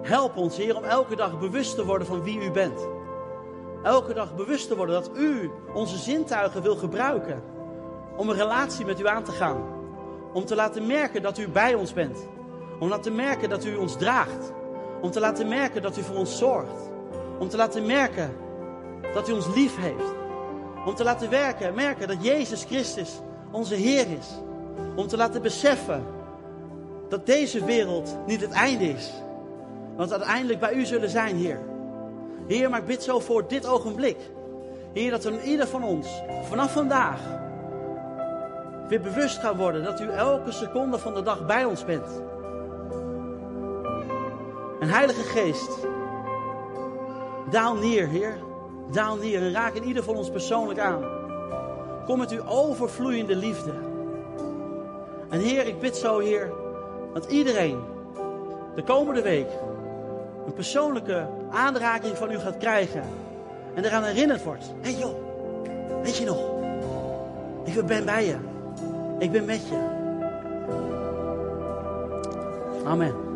[0.02, 2.88] Help ons, Heer, om elke dag bewust te worden van wie u bent.
[3.82, 7.42] Elke dag bewust te worden dat u onze zintuigen wil gebruiken.
[8.16, 9.62] Om een relatie met u aan te gaan.
[10.32, 12.26] Om te laten merken dat u bij ons bent.
[12.72, 14.52] Om te laten merken dat u ons draagt.
[15.00, 16.90] Om te laten merken dat u voor ons zorgt.
[17.38, 18.36] Om te laten merken
[19.14, 20.19] dat u ons lief heeft.
[20.86, 23.20] Om te laten werken, merken dat Jezus Christus
[23.50, 24.28] onze Heer is.
[24.96, 26.04] Om te laten beseffen
[27.08, 29.12] dat deze wereld niet het einde is.
[29.96, 31.60] Want uiteindelijk bij u zullen zijn, Heer.
[32.46, 34.18] Heer, maar ik bid zo voor dit ogenblik.
[34.92, 36.08] Heer, dat we ieder van ons
[36.48, 37.20] vanaf vandaag
[38.88, 42.22] weer bewust gaan worden dat u elke seconde van de dag bij ons bent.
[44.80, 45.86] En Heilige Geest,
[47.50, 48.48] daal neer, Heer.
[48.92, 51.04] Daal neer en raak in ieder van ons persoonlijk aan.
[52.06, 53.72] Kom met uw overvloeiende liefde.
[55.28, 56.52] En Heer, ik bid zo, Heer,
[57.12, 57.80] dat iedereen
[58.74, 59.48] de komende week
[60.46, 63.02] een persoonlijke aanraking van u gaat krijgen.
[63.74, 64.64] En eraan herinnerd wordt.
[64.80, 65.14] Hé hey joh,
[66.02, 66.50] weet je nog?
[67.64, 68.36] Ik ben bij je.
[69.18, 69.98] Ik ben met je.
[72.84, 73.29] Amen.